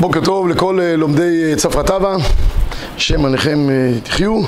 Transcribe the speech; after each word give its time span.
בוקר 0.00 0.20
טוב 0.24 0.48
לכל 0.48 0.80
אה, 0.80 0.96
לומדי 0.96 1.50
אה, 1.50 1.56
צפרא 1.56 1.82
טבא, 1.82 2.16
שם 2.96 3.24
עליכם 3.24 3.70
אה, 3.70 4.00
תחיו. 4.04 4.40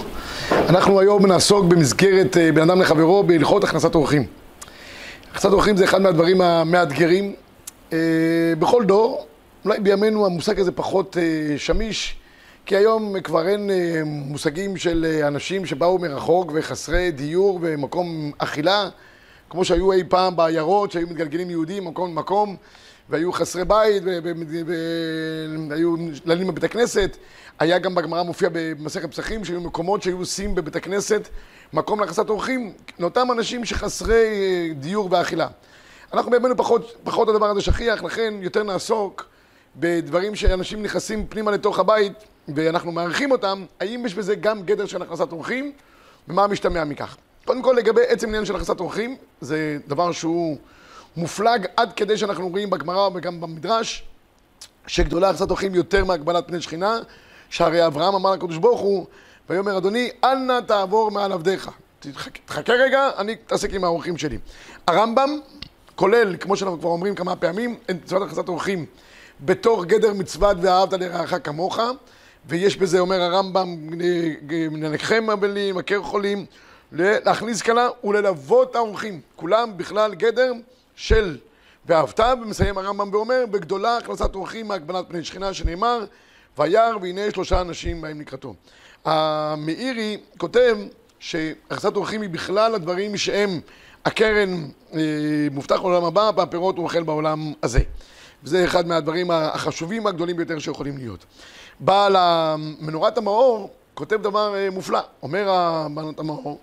אנחנו 0.50 1.00
היום 1.00 1.26
נעסוק 1.26 1.64
במסגרת 1.64 2.36
בין 2.54 2.70
אדם 2.70 2.80
לחברו 2.80 3.22
בהלכות 3.22 3.64
הכנסת 3.64 3.94
אורחים. 3.94 4.26
הכנסת 5.30 5.52
אורחים 5.52 5.76
זה 5.76 5.84
אחד 5.84 6.02
מהדברים 6.02 6.40
המאתגרים 6.40 7.34
בכל 8.58 8.84
דור, 8.84 9.26
אולי 9.64 9.80
בימינו 9.80 10.26
המושג 10.26 10.60
הזה 10.60 10.72
פחות 10.72 11.16
שמיש, 11.56 12.16
כי 12.66 12.76
היום 12.76 13.20
כבר 13.20 13.48
אין 13.48 13.70
מושגים 14.04 14.76
של 14.76 15.20
אנשים 15.26 15.66
שבאו 15.66 15.98
מרחוק 15.98 16.52
וחסרי 16.54 17.10
דיור 17.10 17.58
ומקום 17.62 18.32
אכילה, 18.38 18.88
כמו 19.50 19.64
שהיו 19.64 19.92
אי 19.92 20.02
פעם 20.08 20.36
בעיירות, 20.36 20.92
שהיו 20.92 21.06
מתגלגלים 21.06 21.50
יהודים 21.50 21.84
ממקום 21.84 22.10
למקום. 22.10 22.56
והיו 23.12 23.32
חסרי 23.32 23.64
בית, 23.64 24.02
והיו 25.68 25.94
לנים 26.24 26.46
בבית 26.46 26.64
הכנסת. 26.64 27.16
היה 27.58 27.78
גם 27.78 27.94
בגמרא 27.94 28.22
מופיע 28.22 28.48
במסכת 28.52 29.10
פסחים, 29.10 29.44
שהיו 29.44 29.60
מקומות 29.60 30.02
שהיו 30.02 30.18
עושים 30.18 30.54
בבית 30.54 30.76
הכנסת 30.76 31.28
מקום 31.72 32.00
להכנסת 32.00 32.28
אורחים, 32.30 32.72
לאותם 32.98 33.28
אנשים 33.32 33.64
שחסרי 33.64 34.14
אה, 34.14 34.74
דיור 34.74 35.08
ואכילה. 35.10 35.48
אנחנו 36.12 36.30
בימינו 36.30 36.56
פחות, 36.56 36.96
פחות 37.04 37.28
הדבר 37.28 37.46
הזה 37.46 37.60
שכיח, 37.60 38.02
לכן 38.02 38.34
יותר 38.40 38.62
נעסוק 38.62 39.28
בדברים 39.76 40.34
שאנשים 40.34 40.82
נכנסים 40.82 41.26
פנימה 41.26 41.50
לתוך 41.50 41.78
הבית 41.78 42.12
ואנחנו 42.48 42.92
מעריכים 42.92 43.30
אותם, 43.30 43.64
האם 43.80 44.06
יש 44.06 44.14
בזה 44.14 44.34
גם 44.34 44.62
גדר 44.62 44.86
של 44.86 45.02
הכנסת 45.02 45.32
אורחים 45.32 45.72
ומה 46.28 46.46
משתמע 46.46 46.84
מכך. 46.84 47.16
קודם 47.44 47.62
כל 47.62 47.74
לגבי 47.78 48.02
עצם 48.08 48.28
עניין 48.28 48.44
של 48.44 48.56
הכנסת 48.56 48.80
אורחים, 48.80 49.16
זה 49.40 49.78
דבר 49.88 50.12
שהוא 50.12 50.56
מופלג 51.16 51.66
עד 51.76 51.92
כדי 51.92 52.16
שאנחנו 52.16 52.48
רואים 52.48 52.70
בגמרא 52.70 53.08
וגם 53.14 53.40
במדרש 53.40 54.04
שגדולה 54.86 55.28
הכנסת 55.28 55.50
אורחים 55.50 55.74
יותר 55.74 56.04
מהגבלת 56.04 56.48
פני 56.48 56.60
שכינה 56.60 56.98
שהרי 57.50 57.86
אברהם 57.86 58.14
אמר 58.14 58.32
לקדוש 58.32 58.56
ברוך 58.56 58.80
הוא 58.80 59.06
ויאמר 59.50 59.78
אדוני 59.78 60.10
אל 60.24 60.38
נא 60.38 60.60
תעבור 60.66 61.10
מעל 61.10 61.32
עבדיך 61.32 61.70
תחכה 62.44 62.72
רגע, 62.72 63.10
אני 63.18 63.36
אתעסק 63.46 63.74
עם 63.74 63.84
האורחים 63.84 64.18
שלי. 64.18 64.38
הרמב"ם 64.86 65.38
כולל, 65.94 66.36
כמו 66.36 66.56
שאנחנו 66.56 66.78
כבר 66.78 66.88
אומרים 66.88 67.14
כמה 67.14 67.36
פעמים, 67.36 67.76
את 67.90 67.96
מצוות 68.02 68.22
הכנסת 68.22 68.48
אורחים 68.48 68.86
בתור 69.40 69.84
גדר 69.84 70.12
מצוות 70.12 70.56
ואהבת 70.60 70.92
לרעך 70.92 71.34
כמוך 71.44 71.78
ויש 72.46 72.76
בזה, 72.76 72.98
אומר 72.98 73.22
הרמב"ם, 73.22 73.76
ננקחם 74.70 75.30
אבלים, 75.32 75.74
מכר 75.76 76.02
חולים, 76.02 76.46
להכניס 76.92 77.62
כלה 77.62 77.88
וללוות 78.04 78.76
האורחים. 78.76 79.20
כולם 79.36 79.76
בכלל 79.76 80.14
גדר 80.14 80.52
של 80.96 81.38
ואהבת, 81.86 82.20
ומסיים 82.42 82.78
הרמב"ם 82.78 83.14
ואומר, 83.14 83.44
בגדולה 83.50 83.96
הכנסת 83.96 84.34
אורחים 84.34 84.68
מהגבלת 84.68 85.04
פני 85.08 85.24
שכינה 85.24 85.54
שנאמר, 85.54 86.04
וירא 86.58 86.96
והנה 87.02 87.20
שלושה 87.30 87.60
אנשים 87.60 88.00
בהם 88.00 88.20
לקראתו. 88.20 88.54
המאירי 89.04 90.20
כותב 90.38 90.76
שהכנסת 91.18 91.96
אורחים 91.96 92.22
היא 92.22 92.30
בכלל 92.30 92.74
הדברים 92.74 93.16
שהם 93.16 93.60
הקרן 94.04 94.68
אה, 94.94 95.00
מובטח 95.50 95.76
לעולם 95.76 96.04
הבא, 96.04 96.30
והפירות 96.36 96.76
הוא 96.76 96.84
אוכל 96.84 97.02
בעולם 97.02 97.52
הזה. 97.62 97.80
וזה 98.44 98.64
אחד 98.64 98.86
מהדברים 98.86 99.30
החשובים 99.30 100.06
הגדולים 100.06 100.36
ביותר 100.36 100.58
שיכולים 100.58 100.98
להיות. 100.98 101.24
בעל 101.80 102.16
מנורת 102.80 103.18
המאור 103.18 103.70
כותב 103.94 104.22
דבר 104.22 104.54
אה, 104.56 104.70
מופלא. 104.70 105.00
אומר 105.22 105.48
מנורת 105.88 106.18
המאור, 106.18 106.58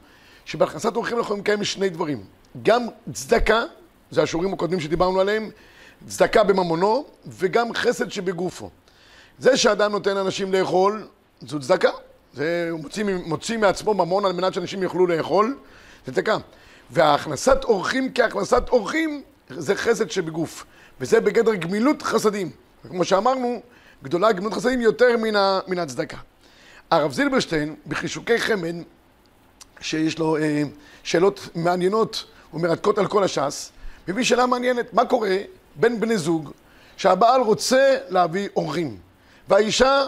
שבהכנסת 0.46 0.96
אורחים 0.96 1.18
אנחנו 1.18 1.26
יכולים 1.26 1.42
לקיים 1.42 1.64
שני 1.64 1.90
דברים. 1.90 2.24
גם 2.64 2.86
צדקה 3.14 3.64
זה 4.12 4.24
השיעורים 4.24 4.54
הקודמים 4.54 4.80
שדיברנו 4.80 5.20
עליהם, 5.20 5.50
צדקה 6.08 6.44
בממונו 6.44 7.06
וגם 7.28 7.74
חסד 7.74 8.12
שבגופו. 8.12 8.70
זה 9.40 9.58
שאדם 9.58 9.92
נותן 9.92 10.16
לאנשים 10.16 10.54
לאכול, 10.54 11.08
זו 11.42 11.60
צדקה. 11.60 11.90
זה 12.34 12.68
הוא 12.72 12.80
מוציא, 12.80 13.04
מוציא 13.26 13.58
מעצמו 13.58 13.94
ממון 13.94 14.26
על 14.26 14.34
מנת 14.34 14.54
שאנשים 14.54 14.84
יוכלו 14.84 15.08
לאכול, 15.08 15.58
זה 16.06 16.12
צדקה. 16.12 16.38
והכנסת 16.92 17.64
אורחים 17.64 18.14
כהכנסת 18.14 18.70
אורחים 18.70 19.22
זה 19.50 19.76
חסד 19.76 20.12
שבגוף. 20.12 20.66
וזה 21.02 21.22
בגדר 21.22 21.56
גמילות 21.56 22.02
חסדים. 22.02 22.52
כמו 22.90 23.04
שאמרנו, 23.04 23.62
גדולה 24.04 24.32
גמילות 24.32 24.54
חסדים 24.54 24.82
יותר 24.82 25.08
מן, 25.68 25.80
הצדקה. 25.80 26.18
הרב 26.92 27.14
זילברשטיין, 27.14 27.76
בחישוקי 27.88 28.40
חמד, 28.40 28.76
שיש 29.82 30.20
לו 30.20 30.38
אה, 30.38 30.64
שאלות 31.04 31.50
מעניינות 31.56 32.26
ומרתקות 32.54 32.98
על 32.98 33.08
כל 33.08 33.24
הש"ס, 33.24 33.72
מביא 34.10 34.24
שאלה 34.24 34.46
מעניינת, 34.46 34.94
מה 34.94 35.06
קורה 35.06 35.38
בין 35.76 36.00
בני 36.00 36.18
זוג 36.18 36.52
שהבעל 36.98 37.42
רוצה 37.42 37.98
להביא 38.10 38.50
אורחים 38.56 38.98
והאישה 39.48 40.04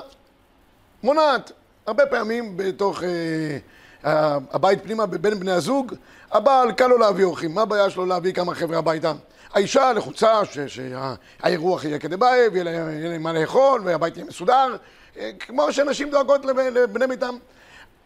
מונעת. 1.03 1.51
הרבה 1.85 2.05
פעמים 2.05 2.57
בתוך 2.57 3.03
אה, 3.03 4.37
הבית 4.51 4.83
פנימה 4.83 5.05
בין 5.05 5.39
בני 5.39 5.51
הזוג 5.51 5.93
הבעל 6.31 6.71
קל 6.71 6.87
לו 6.87 6.97
להביא 6.97 7.25
אורחים, 7.25 7.53
מה 7.53 7.61
הבעיה 7.61 7.89
שלו 7.89 8.05
להביא 8.05 8.33
כמה 8.33 8.55
חבר'ה 8.55 8.77
הביתה? 8.77 9.13
האישה 9.53 9.93
לחוצה 9.93 10.41
שהאירוח 10.67 11.85
יהיה 11.85 11.99
כדי 11.99 12.17
ביי 12.17 12.47
ויהיה 12.47 13.09
להם 13.09 13.23
מה 13.23 13.33
לאכול 13.33 13.81
והבית 13.85 14.17
יהיה 14.17 14.27
מסודר 14.27 14.75
אה, 15.17 15.31
כמו 15.39 15.73
שנשים 15.73 16.09
דואגות 16.09 16.45
לבני 16.45 17.07
ביתם. 17.07 17.35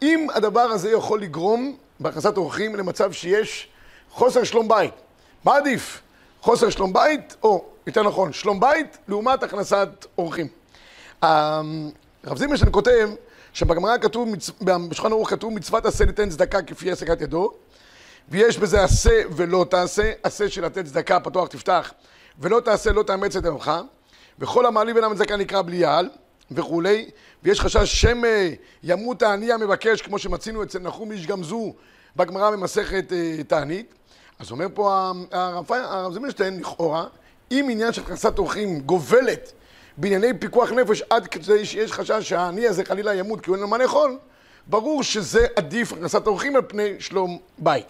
אם 0.02 0.26
הדבר 0.34 0.60
הזה 0.60 0.90
יכול 0.90 1.20
לגרום 1.22 1.76
בהכנסת 2.00 2.36
אורחים 2.36 2.76
למצב 2.76 3.12
שיש 3.12 3.68
חוסר 4.10 4.44
שלום 4.44 4.68
בית 4.68 5.05
מה 5.46 5.56
עדיף? 5.56 6.02
חוסר 6.40 6.70
שלום 6.70 6.92
בית, 6.92 7.36
או 7.42 7.64
יותר 7.86 8.02
נכון, 8.02 8.32
שלום 8.32 8.60
בית 8.60 8.98
לעומת 9.08 9.42
הכנסת 9.42 9.88
אורחים. 10.18 10.48
הרב 11.22 12.36
זימרשטיין 12.36 12.72
כותב 12.72 13.10
שבגמרא 13.52 13.98
כתוב, 13.98 14.28
בשולחן 14.60 15.12
ערוך 15.12 15.30
כתוב 15.30 15.52
מצוות 15.52 15.86
עשה 15.86 16.04
ליתן 16.04 16.30
צדקה 16.30 16.62
כפי 16.62 16.90
העסקת 16.90 17.20
ידו 17.20 17.52
ויש 18.28 18.58
בזה 18.58 18.84
עשה 18.84 19.20
ולא 19.36 19.66
תעשה, 19.70 20.12
עשה 20.22 20.48
של 20.48 20.64
לתת 20.64 20.84
צדקה 20.84 21.20
פתוח 21.20 21.48
תפתח 21.48 21.92
ולא 22.38 22.60
תעשה 22.60 22.92
לא 22.92 23.02
תאמץ 23.02 23.36
את 23.36 23.44
עמך 23.44 23.72
וכל 24.38 24.66
המעלים 24.66 24.96
ואינם 24.96 25.14
צדקה 25.14 25.36
נקרא 25.36 25.62
בלי 25.62 25.76
יעל 25.76 26.10
וכולי 26.50 27.10
ויש 27.42 27.60
חשש 27.60 28.02
שמא 28.02 28.28
ימות 28.82 29.22
העני 29.22 29.52
המבקש 29.52 30.02
כמו 30.02 30.18
שמצינו 30.18 30.62
אצל 30.62 30.78
נחום 30.78 31.12
איש 31.12 31.26
גמזו 31.26 31.74
בגמרא 32.16 32.50
במסכת 32.50 33.12
אה, 33.12 33.44
תענית 33.48 33.94
אז 34.38 34.50
אומר 34.50 34.66
פה 34.74 35.12
הרב 35.30 36.14
זמנשטיין, 36.14 36.60
לכאורה, 36.60 37.04
אם 37.50 37.68
עניין 37.70 37.92
של 37.92 38.02
הכנסת 38.02 38.38
אורחים 38.38 38.80
גובלת 38.80 39.52
בענייני 39.96 40.38
פיקוח 40.38 40.72
נפש 40.72 41.02
עד 41.10 41.26
כדי 41.26 41.64
שיש 41.64 41.92
חשש 41.92 42.28
שהעני 42.28 42.66
הזה 42.66 42.84
חלילה 42.84 43.14
ימות 43.14 43.40
כי 43.40 43.50
הוא 43.50 43.54
אין 43.56 43.62
לו 43.62 43.68
מה 43.68 43.78
לאכול, 43.78 44.18
ברור 44.66 45.02
שזה 45.02 45.46
עדיף 45.56 45.92
הכנסת 45.92 46.26
אורחים 46.26 46.56
על 46.56 46.62
פני 46.68 46.94
שלום 46.98 47.38
בית. 47.58 47.86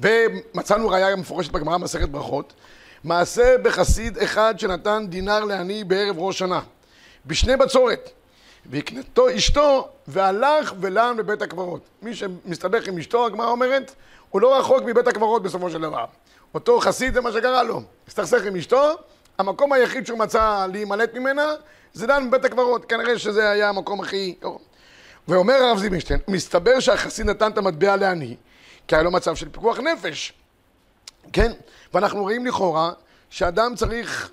ומצאנו 0.00 0.88
ראייה 0.88 1.16
מפורשת 1.16 1.50
בגמרא 1.50 1.78
מסכת 1.78 2.08
ברכות, 2.08 2.52
מעשה 3.04 3.58
בחסיד 3.62 4.18
אחד 4.18 4.54
שנתן 4.58 5.06
דינר 5.08 5.44
לעני 5.44 5.84
בערב 5.84 6.18
ראש 6.18 6.38
שנה, 6.38 6.60
בשני 7.26 7.56
בצורת, 7.56 8.10
והקנתו 8.70 9.36
אשתו 9.36 9.88
והלך 10.06 10.74
ולן 10.80 11.14
בבית 11.18 11.42
הקברות. 11.42 11.80
מי 12.02 12.14
שמסתבך 12.14 12.88
עם 12.88 12.98
אשתו, 12.98 13.26
הגמרא 13.26 13.50
אומרת, 13.50 13.94
הוא 14.30 14.40
לא 14.40 14.58
רחוק 14.58 14.82
מבית 14.82 15.06
הקברות 15.06 15.42
בסופו 15.42 15.70
של 15.70 15.80
דבר. 15.80 16.04
אותו 16.54 16.80
חסיד 16.80 17.14
זה 17.14 17.20
מה 17.20 17.32
שקרה 17.32 17.62
לו. 17.62 17.82
הסתכסך 18.08 18.42
עם 18.46 18.56
אשתו, 18.56 18.94
המקום 19.38 19.72
היחיד 19.72 20.06
שהוא 20.06 20.18
מצא 20.18 20.66
להימלט 20.72 21.14
ממנה 21.14 21.54
זה 21.92 22.06
דן 22.06 22.30
בבית 22.30 22.44
הקברות. 22.44 22.84
כנראה 22.84 23.18
שזה 23.18 23.50
היה 23.50 23.68
המקום 23.68 24.00
הכי... 24.00 24.34
ואומר 25.28 25.54
הרב 25.54 25.78
זיבנשטיין, 25.78 26.20
מסתבר 26.28 26.80
שהחסיד 26.80 27.26
נתן 27.26 27.50
את 27.50 27.58
המטבע 27.58 27.96
לעני, 27.96 28.36
כי 28.88 28.94
היה 28.94 29.02
לו 29.02 29.10
מצב 29.10 29.34
של 29.34 29.48
פיקוח 29.48 29.78
נפש. 29.78 30.32
כן? 31.32 31.52
ואנחנו 31.94 32.22
רואים 32.22 32.46
לכאורה 32.46 32.92
שאדם 33.30 33.74
צריך 33.74 34.30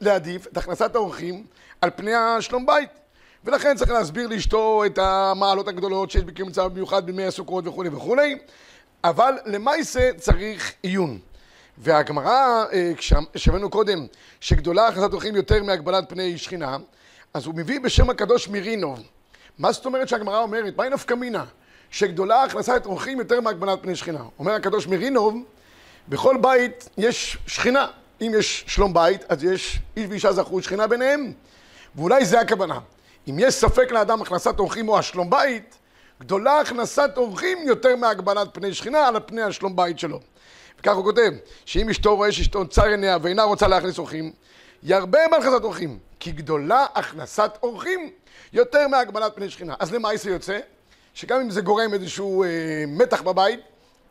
להעדיף 0.00 0.46
את 0.46 0.56
הכנסת 0.56 0.94
האורחים 0.94 1.46
על 1.80 1.90
פני 1.96 2.14
השלום 2.14 2.66
בית. 2.66 2.90
ולכן 3.44 3.76
צריך 3.76 3.90
להסביר 3.90 4.28
לאשתו 4.28 4.82
את 4.86 4.98
המעלות 4.98 5.68
הגדולות 5.68 6.10
שיש 6.10 6.22
בקיום 6.22 6.48
מצב 6.48 6.66
במיוחד 6.66 7.06
בימי 7.06 7.24
הסוכות 7.24 7.66
וכולי 7.66 7.88
וכולי. 7.88 8.38
אבל 9.08 9.34
למעשה 9.44 10.10
צריך 10.16 10.72
עיון. 10.82 11.18
והגמרא, 11.78 12.64
אה, 12.72 12.92
כששמענו 12.96 13.70
קודם, 13.70 14.06
שגדולה 14.40 14.88
הכנסת 14.88 15.12
אורחים 15.12 15.36
יותר 15.36 15.62
מהגבלת 15.62 16.04
פני 16.08 16.38
שכינה, 16.38 16.76
אז 17.34 17.46
הוא 17.46 17.54
מביא 17.54 17.80
בשם 17.80 18.10
הקדוש 18.10 18.48
מירינוב. 18.48 19.02
מה 19.58 19.72
זאת 19.72 19.86
אומרת 19.86 20.08
שהגמרא 20.08 20.42
אומרת? 20.42 20.76
מהי 20.76 20.90
נפקא 20.90 21.14
מינה? 21.14 21.44
שגדולה 21.90 22.42
הכנסת 22.42 22.82
אורחים 22.86 23.18
יותר 23.18 23.40
מהגבלת 23.40 23.78
פני 23.82 23.96
שכינה. 23.96 24.24
אומר 24.38 24.52
הקדוש 24.52 24.86
מירינוב, 24.86 25.36
בכל 26.08 26.36
בית 26.40 26.88
יש 26.98 27.38
שכינה. 27.46 27.86
אם 28.20 28.32
יש 28.38 28.64
שלום 28.66 28.94
בית, 28.94 29.24
אז 29.28 29.44
יש 29.44 29.78
איש 29.96 30.06
ואישה 30.08 30.32
זכו 30.32 30.62
שכינה 30.62 30.86
ביניהם. 30.86 31.32
ואולי 31.94 32.24
זה 32.24 32.40
הכוונה. 32.40 32.78
אם 33.28 33.36
יש 33.38 33.54
ספק 33.54 33.92
לאדם 33.92 34.22
הכנסת 34.22 34.58
אורחים 34.58 34.88
או 34.88 34.98
השלום 34.98 35.30
בית, 35.30 35.78
גדולה 36.20 36.60
הכנסת 36.60 37.10
אורחים 37.16 37.58
יותר 37.66 37.96
מהגבלת 37.96 38.48
פני 38.52 38.74
שכינה 38.74 39.08
על 39.08 39.16
פני 39.26 39.42
השלום 39.42 39.76
בית 39.76 39.98
שלו. 39.98 40.20
וכך 40.80 40.96
הוא 40.96 41.04
כותב, 41.04 41.32
שאם 41.64 41.90
אשתו 41.90 42.16
רואה 42.16 42.32
שאשתו 42.32 42.68
צר 42.68 42.84
עיניה 42.84 43.18
ואינה 43.22 43.42
רוצה 43.42 43.68
להכניס 43.68 43.98
אורחים, 43.98 44.32
ירבה 44.82 45.18
בהכנסת 45.30 45.64
אורחים, 45.64 45.98
כי 46.20 46.32
גדולה 46.32 46.86
הכנסת 46.94 47.50
אורחים 47.62 48.10
יותר 48.52 48.88
מהגבלת 48.88 49.32
פני 49.34 49.50
שכינה. 49.50 49.74
אז 49.78 49.94
למה 49.94 50.16
זה 50.16 50.30
יוצא? 50.30 50.58
שגם 51.14 51.40
אם 51.40 51.50
זה 51.50 51.60
גורם 51.60 51.94
איזשהו 51.94 52.44
אה, 52.44 52.48
מתח 52.86 53.22
בבית, 53.22 53.60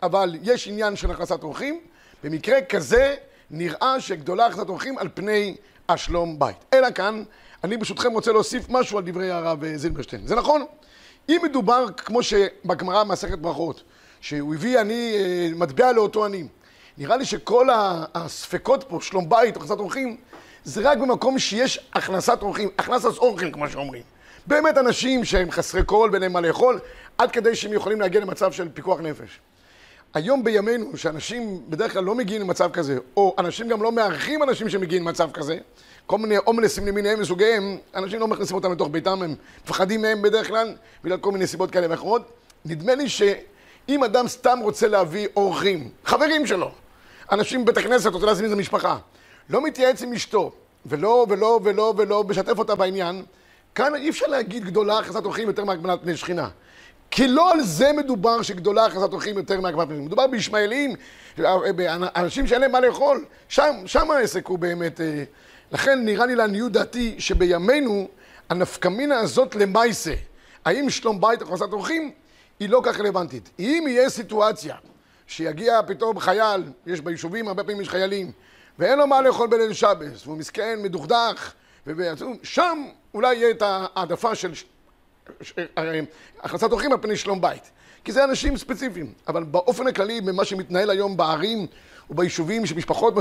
אבל 0.04 0.36
יש 0.44 0.68
עניין 0.68 0.96
של 0.96 1.12
הכנסת 1.12 1.44
אורחים, 1.44 1.80
במקרה 2.24 2.62
כזה 2.62 3.16
נראה 3.52 3.96
שגדולה 4.00 4.46
הכנסת 4.46 4.70
אורחים 4.70 4.98
על 4.98 5.10
פני 5.14 5.56
השלום 5.90 6.40
בית. 6.40 6.58
אלא 6.74 6.92
כאן, 6.92 7.24
אני 7.64 7.78
ברשותכם 7.78 8.12
רוצה 8.12 8.32
להוסיף 8.32 8.70
משהו 8.70 8.98
על 8.98 9.04
דברי 9.04 9.32
הרב 9.32 9.64
אה, 9.64 9.78
זילברשטיין. 9.78 10.28
זה 10.28 10.36
נכון, 10.36 10.66
אם 11.30 11.42
מדובר, 11.44 11.86
כמו 11.98 12.24
שבגמרא 12.24 13.04
מסכת 13.04 13.40
ברכות, 13.40 13.84
שהוא 14.22 14.56
הביא 14.56 14.82
אני, 14.82 15.16
אה, 15.18 15.50
מטבע 15.56 15.92
לאותו 15.92 16.26
אני, 16.26 16.48
נראה 16.98 17.18
לי 17.18 17.26
שכל 17.26 17.68
הספקות 18.14 18.84
פה, 18.88 19.00
שלום 19.02 19.30
בית, 19.30 19.58
הכנסת 19.58 19.80
אורחים, 19.80 20.18
זה 20.64 20.92
רק 20.92 20.98
במקום 20.98 21.40
שיש 21.40 21.90
הכנסת 21.94 22.42
אורחים, 22.42 22.70
הכנסת 22.78 23.18
אורחים, 23.18 23.52
כמו 23.52 23.70
שאומרים. 23.70 24.04
באמת 24.48 24.78
אנשים 24.78 25.26
שהם 25.26 25.52
חסרי 25.52 25.84
קול 25.84 26.10
ואין 26.10 26.22
להם 26.22 26.34
מה 26.34 26.42
לאכול, 26.42 26.80
עד 27.18 27.32
כדי 27.32 27.56
שהם 27.56 27.74
יכולים 27.74 28.02
להגיע 28.02 28.22
למצב 28.22 28.52
של 28.52 28.70
פיקוח 28.74 29.00
נפש. 29.00 29.40
היום 30.14 30.44
בימינו, 30.44 30.98
שאנשים 30.98 31.62
בדרך 31.70 31.94
כלל 31.94 32.04
לא 32.04 32.16
מגיעים 32.16 32.42
למצב 32.42 32.72
כזה, 32.72 32.98
או 33.18 33.36
אנשים 33.38 33.68
גם 33.68 33.84
לא 33.84 33.92
מארחים 33.92 34.44
אנשים 34.44 34.70
שמגיעים 34.70 35.04
למצב 35.04 35.32
כזה, 35.32 35.58
כל 36.08 36.18
מיני 36.18 36.36
הומלסים 36.36 36.88
למיניהם 36.88 37.22
וסוגיהם, 37.22 37.78
אנשים 37.96 38.20
לא 38.20 38.28
מכניסים 38.28 38.56
אותם 38.56 38.72
לתוך 38.72 38.88
ביתם, 38.92 39.22
הם 39.22 39.36
מפחדים 39.64 40.02
מהם 40.02 40.22
בדרך 40.22 40.48
כלל, 40.48 40.76
בגלל 41.04 41.18
כל 41.18 41.32
מיני 41.32 41.48
סיבות 41.48 41.72
כאלה 41.72 41.88
ואחרות. 41.90 42.22
נדמה 42.66 42.96
לי 42.96 43.10
שאם 43.10 44.04
אדם 44.04 44.28
סתם 44.28 44.60
רוצה 44.62 44.88
להביא 44.88 45.28
אורחים, 45.36 45.90
חברים 46.06 46.48
שלו, 46.48 46.72
אנשים 47.32 47.66
בבית 47.66 47.78
הכנסת, 47.78 48.14
רוצה 48.14 48.26
להזמין 48.26 48.46
איזה 48.46 48.56
משפחה, 48.56 48.98
לא 49.50 49.64
מתייעץ 49.64 50.02
עם 50.02 50.14
אשתו, 50.14 50.52
ולא, 50.86 51.26
ולא, 51.30 51.60
ולא, 51.64 51.94
ולא, 51.98 52.24
משתף 52.24 52.60
אותה 52.60 52.76
בעניין, 52.76 53.24
כאן 53.76 53.96
אי 53.96 54.10
אפשר 54.10 54.28
להגיד 54.28 54.66
גדולה 54.66 54.98
הכנסת 54.98 55.26
אורחים 55.26 55.48
יותר 55.48 55.66
מהגבלת 55.66 56.00
פני 56.02 56.18
שכינה. 56.18 56.50
כי 57.12 57.28
לא 57.28 57.52
על 57.52 57.62
זה 57.62 57.92
מדובר 57.98 58.42
שגדולה 58.42 58.86
הכנסת 58.86 59.14
אורחים 59.14 59.38
יותר 59.38 59.62
מהגבלת 59.62 59.88
פני. 59.88 60.00
מדובר 60.00 60.28
בישמעאלים, 60.28 60.96
אנשים 62.16 62.48
שאין 62.48 62.62
להם 62.62 62.72
מה 62.72 62.80
לאכול, 62.80 63.26
שם, 63.50 63.76
שם 63.86 64.12
העסק 64.12 64.48
הוא 64.48 64.60
באמת... 64.60 65.00
אה, 65.66 65.78
לכן 65.78 66.06
נראה 66.06 66.26
לי 66.26 66.36
לעניות 66.36 66.72
דעתי 66.72 67.16
שבימינו 67.20 68.08
הנפקמינה 68.50 69.20
הזאת 69.20 69.56
למעשה, 69.56 70.14
האם 70.66 70.90
שלום 70.90 71.22
בית 71.22 71.42
או 71.42 71.48
הכנסת 71.48 71.74
אורחים, 71.74 72.12
היא 72.60 72.70
לא 72.70 72.82
כך 72.84 73.00
רלוונטית. 73.00 73.50
אם 73.60 73.86
יהיה 73.88 74.10
סיטואציה 74.10 74.76
שיגיע 75.28 75.80
פתאום 75.88 76.20
חייל, 76.20 76.64
יש 76.86 77.02
ביישובים, 77.02 77.48
הרבה 77.48 77.64
פעמים 77.64 77.82
יש 77.82 77.90
חיילים, 77.90 78.32
ואין 78.80 79.00
לו 79.00 79.08
מה 79.08 79.22
לאכול 79.22 79.48
בליל 79.48 79.74
שבס, 79.74 80.28
והוא 80.28 80.38
מסכן, 80.38 80.80
מדוכדך, 80.84 81.54
שם 82.44 82.86
אולי 83.14 83.36
יהיה 83.36 83.52
את 83.52 83.64
העדפה 83.66 84.36
של 84.36 84.52
הכנסת 86.40 86.72
אורחים 86.72 86.92
על 86.92 86.98
פני 87.02 87.18
שלום 87.18 87.42
בית. 87.42 87.72
כי 88.04 88.12
זה 88.12 88.24
אנשים 88.24 88.58
ספציפיים. 88.58 89.14
אבל 89.28 89.44
באופן 89.44 89.88
הכללי, 89.88 90.22
במה 90.22 90.46
שמתנהל 90.46 90.90
היום 90.90 91.18
בערים 91.18 91.68
וביישובים 92.10 92.66
שמשפחות 92.66 93.14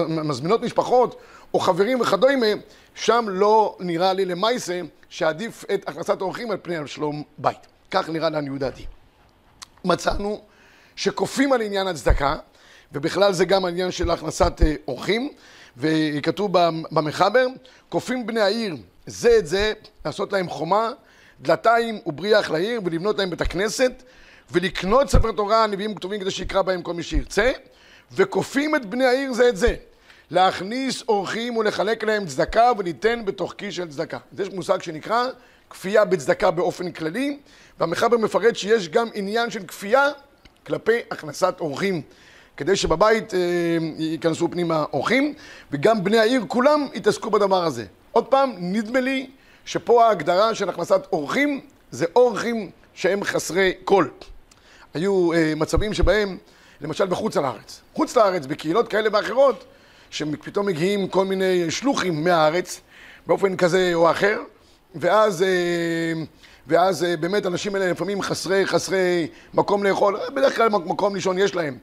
מזמינות 0.00 0.62
משפחות, 0.62 1.20
או 1.54 1.58
חברים 1.58 2.00
וכדומה, 2.00 2.46
שם 2.94 3.26
לא 3.28 3.76
נראה 3.80 4.12
לי 4.12 4.24
למעשה 4.24 4.80
שעדיף 5.08 5.64
את 5.74 5.88
הכנסת 5.88 6.20
אורחים 6.20 6.50
על 6.50 6.56
פני 6.62 6.76
שלום 6.86 7.22
בית. 7.38 7.66
כך 7.90 8.08
נראה 8.08 8.30
לעניות 8.30 8.58
דעתי. 8.58 8.86
מצאנו 9.84 10.40
שכופים 10.96 11.52
על 11.52 11.60
עניין 11.62 11.86
הצדקה, 11.86 12.36
ובכלל 12.92 13.32
זה 13.32 13.44
גם 13.44 13.64
העניין 13.64 13.90
של 13.90 14.10
הכנסת 14.10 14.62
אה, 14.62 14.74
אורחים, 14.88 15.32
וכתוב 15.76 16.52
במחבר, 16.90 17.46
כופים 17.88 18.26
בני 18.26 18.40
העיר 18.40 18.76
זה 19.06 19.38
את 19.38 19.46
זה, 19.46 19.72
לעשות 20.04 20.32
להם 20.32 20.48
חומה, 20.48 20.90
דלתיים 21.40 21.98
ובריח 22.06 22.50
לעיר, 22.50 22.80
ולבנות 22.84 23.18
להם 23.18 23.30
בית 23.30 23.40
הכנסת, 23.40 24.02
ולקנות 24.50 25.10
ספר 25.10 25.32
תורה, 25.32 25.64
הנביאים 25.64 25.94
כתובים 25.94 26.20
כדי 26.20 26.30
שיקרא 26.30 26.62
בהם 26.62 26.82
כל 26.82 26.94
מי 26.94 27.02
שירצה, 27.02 27.52
וכופים 28.12 28.76
את 28.76 28.86
בני 28.86 29.04
העיר 29.04 29.32
זה 29.32 29.48
את 29.48 29.56
זה. 29.56 29.74
להכניס 30.30 31.02
אורחים 31.08 31.56
ולחלק 31.56 32.04
להם 32.04 32.26
צדקה 32.26 32.72
וניתן 32.78 33.24
בתוך 33.24 33.54
כיס 33.58 33.74
של 33.74 33.88
צדקה. 33.88 34.18
יש 34.38 34.48
מושג 34.48 34.82
שנקרא 34.82 35.26
כפייה 35.70 36.04
בצדקה 36.04 36.50
באופן 36.50 36.90
כללי, 36.90 37.38
והמחבר 37.80 38.16
מפרט 38.16 38.56
שיש 38.56 38.88
גם 38.88 39.08
עניין 39.14 39.50
של 39.50 39.62
כפייה 39.62 40.08
כלפי 40.66 40.98
הכנסת 41.10 41.54
אורחים. 41.60 42.02
כדי 42.56 42.76
שבבית 42.76 43.34
אה, 43.34 43.38
ייכנסו 43.98 44.50
פנימה 44.50 44.84
אורחים, 44.92 45.34
וגם 45.72 46.04
בני 46.04 46.18
העיר 46.18 46.44
כולם 46.48 46.86
יתעסקו 46.94 47.30
בדבר 47.30 47.64
הזה. 47.64 47.84
עוד 48.12 48.24
פעם, 48.24 48.52
נדמה 48.58 49.00
לי 49.00 49.30
שפה 49.64 50.06
ההגדרה 50.06 50.54
של 50.54 50.68
הכנסת 50.68 51.00
אורחים 51.12 51.60
זה 51.90 52.06
אורחים 52.16 52.70
שהם 52.94 53.24
חסרי 53.24 53.72
קול. 53.84 54.10
היו 54.94 55.32
אה, 55.32 55.52
מצבים 55.56 55.94
שבהם, 55.94 56.38
למשל 56.80 57.06
בחוץ 57.06 57.36
לארץ, 57.36 57.80
חוץ 57.94 58.16
לארץ, 58.16 58.46
בקהילות 58.46 58.88
כאלה 58.88 59.08
ואחרות, 59.12 59.64
שפתאום 60.10 60.66
מגיעים 60.66 61.08
כל 61.08 61.24
מיני 61.24 61.70
שלוחים 61.70 62.24
מהארץ, 62.24 62.80
באופן 63.26 63.56
כזה 63.56 63.90
או 63.94 64.10
אחר, 64.10 64.40
ואז, 64.94 65.42
אה, 65.42 65.48
ואז 66.66 67.04
אה, 67.04 67.16
באמת 67.16 67.44
האנשים 67.44 67.74
האלה 67.74 67.90
לפעמים 67.90 68.22
חסרי, 68.22 68.66
חסרי 68.66 69.28
מקום 69.54 69.84
לאכול, 69.84 70.20
בדרך 70.34 70.56
כלל 70.56 70.68
מקום 70.68 71.14
לישון 71.14 71.38
יש 71.38 71.54
להם. 71.54 71.78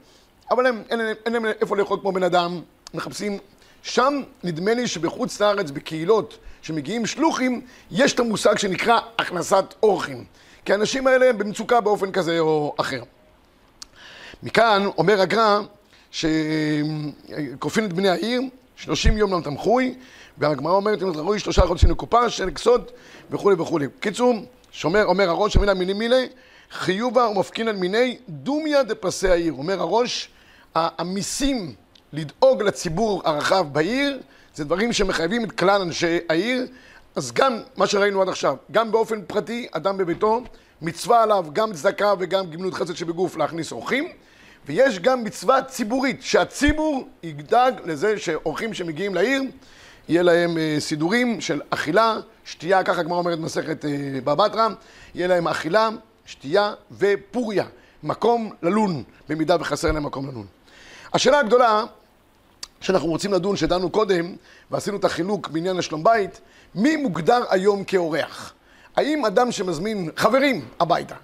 אבל 0.51 0.66
הם, 0.66 0.81
אין, 0.90 1.01
אין, 1.01 1.16
אין 1.25 1.34
להם 1.34 1.46
איפה 1.46 1.78
לאכול 1.78 2.00
כמו 2.01 2.12
בן 2.12 2.24
אדם, 2.24 2.62
מחפשים. 2.94 3.38
שם 3.84 4.22
נדמה 4.44 4.74
לי 4.74 4.88
שבחוץ 4.88 5.42
לארץ, 5.42 5.72
בקהילות 5.72 6.38
שמגיעים 6.62 7.06
שלוחים, 7.06 7.62
יש 7.92 8.13
את 8.13 8.19
המושג 8.19 8.57
שנקרא 8.57 9.00
הכנסת 9.19 9.66
אורחים. 9.84 10.25
כי 10.66 10.72
האנשים 10.74 11.07
האלה 11.07 11.30
הם 11.30 11.38
במצוקה 11.38 11.81
באופן 11.81 12.12
כזה 12.12 12.39
או 12.39 12.75
אחר. 12.78 13.04
מכאן 14.44 14.86
אומר 14.98 15.22
הגר"א 15.22 15.62
שכופין 16.12 17.86
את 17.86 17.94
בני 17.94 18.10
העיר, 18.10 18.42
שלושים 18.75 19.18
יום 19.18 19.42
תמכוי, 19.42 19.95
והגמרא 20.38 20.74
אומרת, 20.74 21.04
אם 21.04 21.07
רואה 21.07 21.40
שלושה 21.40 21.62
חודשים 21.62 21.92
לקופה, 21.92 22.30
של 22.30 22.51
כסות 22.51 22.92
וכולי 23.31 23.56
וכולי. 23.62 23.86
קיצור, 24.00 24.34
שומר, 24.72 25.06
אומר 25.06 25.30
הראש, 25.30 25.56
המילה 25.56 25.74
מיני 25.74 25.94
מילי, 25.94 26.28
חיובה 26.72 27.28
ומפקין 27.28 27.68
על 27.68 27.75
מיני 27.75 28.18
דומיה 28.30 28.84
דפסי 28.84 29.30
העיר. 29.30 29.54
אומר 29.54 29.80
הראש, 29.80 30.30
המיסים 30.75 31.74
לדאוג 32.13 32.63
לציבור 32.63 33.22
הרחב 33.25 33.65
בעיר, 33.72 34.20
זה 34.56 34.63
דברים 34.63 34.94
שמחייבים 34.94 35.44
את 35.44 35.51
כלל 35.51 35.82
אנשי 35.82 36.17
העיר. 36.29 36.67
אז 37.15 37.32
גם 37.32 37.60
מה 37.77 37.88
שראינו 37.88 38.22
עד 38.22 38.29
עכשיו, 38.29 38.56
גם 38.72 38.91
באופן 38.91 39.22
פרטי, 39.27 39.67
אדם 39.72 39.98
בביתו, 39.98 40.41
מצווה 40.82 41.24
עליו 41.24 41.46
גם 41.53 41.74
צדקה 41.74 42.13
וגם 42.20 42.51
גמלות 42.51 42.74
חסד 42.74 42.96
שבגוף 42.96 43.38
להכניס 43.38 43.72
אורחים, 43.72 44.08
ויש 44.65 45.00
גם 45.00 45.24
מצווה 45.24 45.63
ציבורית, 45.63 46.24
שהציבור 46.24 47.08
ידאג 47.24 47.74
לזה 47.86 48.20
שאורחים 48.20 48.74
שמגיעים 48.74 49.15
לעיר, 49.15 49.41
יהיה 50.10 50.24
להם 50.24 50.58
אה, 50.58 50.75
סידורים 50.79 51.41
של 51.41 51.62
אכילה, 51.70 52.17
שתייה, 52.46 52.84
ככה 52.84 53.00
הגמרא 53.01 53.17
אומרת 53.17 53.39
מסכת 53.39 53.86
אה, 53.86 53.91
בבא 54.24 54.48
בתרא, 54.48 54.67
יהיה 55.15 55.27
להם 55.27 55.48
אכילה, 55.48 55.89
שתייה 56.25 56.74
ופוריה, 56.91 57.65
מקום 58.03 58.50
ללון, 58.62 59.03
במידה 59.29 59.55
וחסר 59.60 59.91
להם 59.91 60.03
מקום 60.03 60.27
ללון. 60.27 60.46
השאלה 61.13 61.39
הגדולה 61.39 61.84
שאנחנו 62.82 63.08
רוצים 63.08 63.34
לדון, 63.34 63.55
שדנו 63.55 63.89
קודם, 63.89 64.36
ועשינו 64.72 64.98
את 64.98 65.05
החילוק 65.05 65.48
בעניין 65.48 65.79
השלום 65.79 66.03
בית, 66.03 66.41
מי 66.75 66.96
מוגדר 66.96 67.43
היום 67.50 67.84
כאורח? 67.84 68.53
האם 68.96 69.25
אדם 69.25 69.51
שמזמין 69.51 70.10
חברים 70.15 70.65
הביתה, 70.79 71.15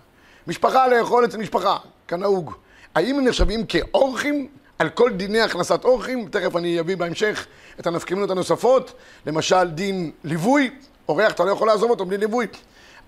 משפחה 0.48 0.88
לאכול 0.88 1.26
אצל 1.26 1.38
משפחה, 1.38 1.78
כנהוג, 2.08 2.54
האם 2.96 3.18
הם 3.18 3.28
נחשבים 3.28 3.66
כאורחים 3.66 4.48
על 4.80 4.90
כל 4.90 5.12
דיני 5.12 5.42
הכנסת 5.42 5.86
אורחים? 5.86 6.28
תכף 6.32 6.56
אני 6.56 6.80
אביא 6.80 6.98
בהמשך 6.98 7.48
את 7.80 7.88
הנפקמינות 7.88 8.30
הנוספות, 8.30 8.94
למשל 9.26 9.68
דין 9.68 10.12
ליווי, 10.24 10.70
אורח 11.10 11.32
אתה 11.32 11.46
לא 11.46 11.52
יכול 11.52 11.68
לעזוב 11.68 11.90
אותו 11.90 12.06
בלי 12.06 12.18
ליווי. 12.18 12.48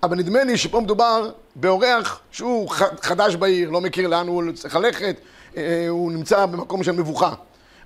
אבל 0.02 0.16
נדמה 0.16 0.44
לי 0.44 0.58
שפה 0.58 0.80
מדובר 0.80 1.30
באורח 1.56 2.20
שהוא 2.30 2.70
חדש 3.00 3.36
בעיר, 3.36 3.70
לא 3.70 3.80
מכיר 3.80 4.08
לאן 4.08 4.28
הוא 4.28 4.42
צריך 4.54 4.76
ללכת, 4.76 5.16
אה, 5.56 5.86
הוא 5.88 6.12
נמצא 6.12 6.46
במקום 6.46 6.84
של 6.84 6.92
מבוכה. 6.92 7.34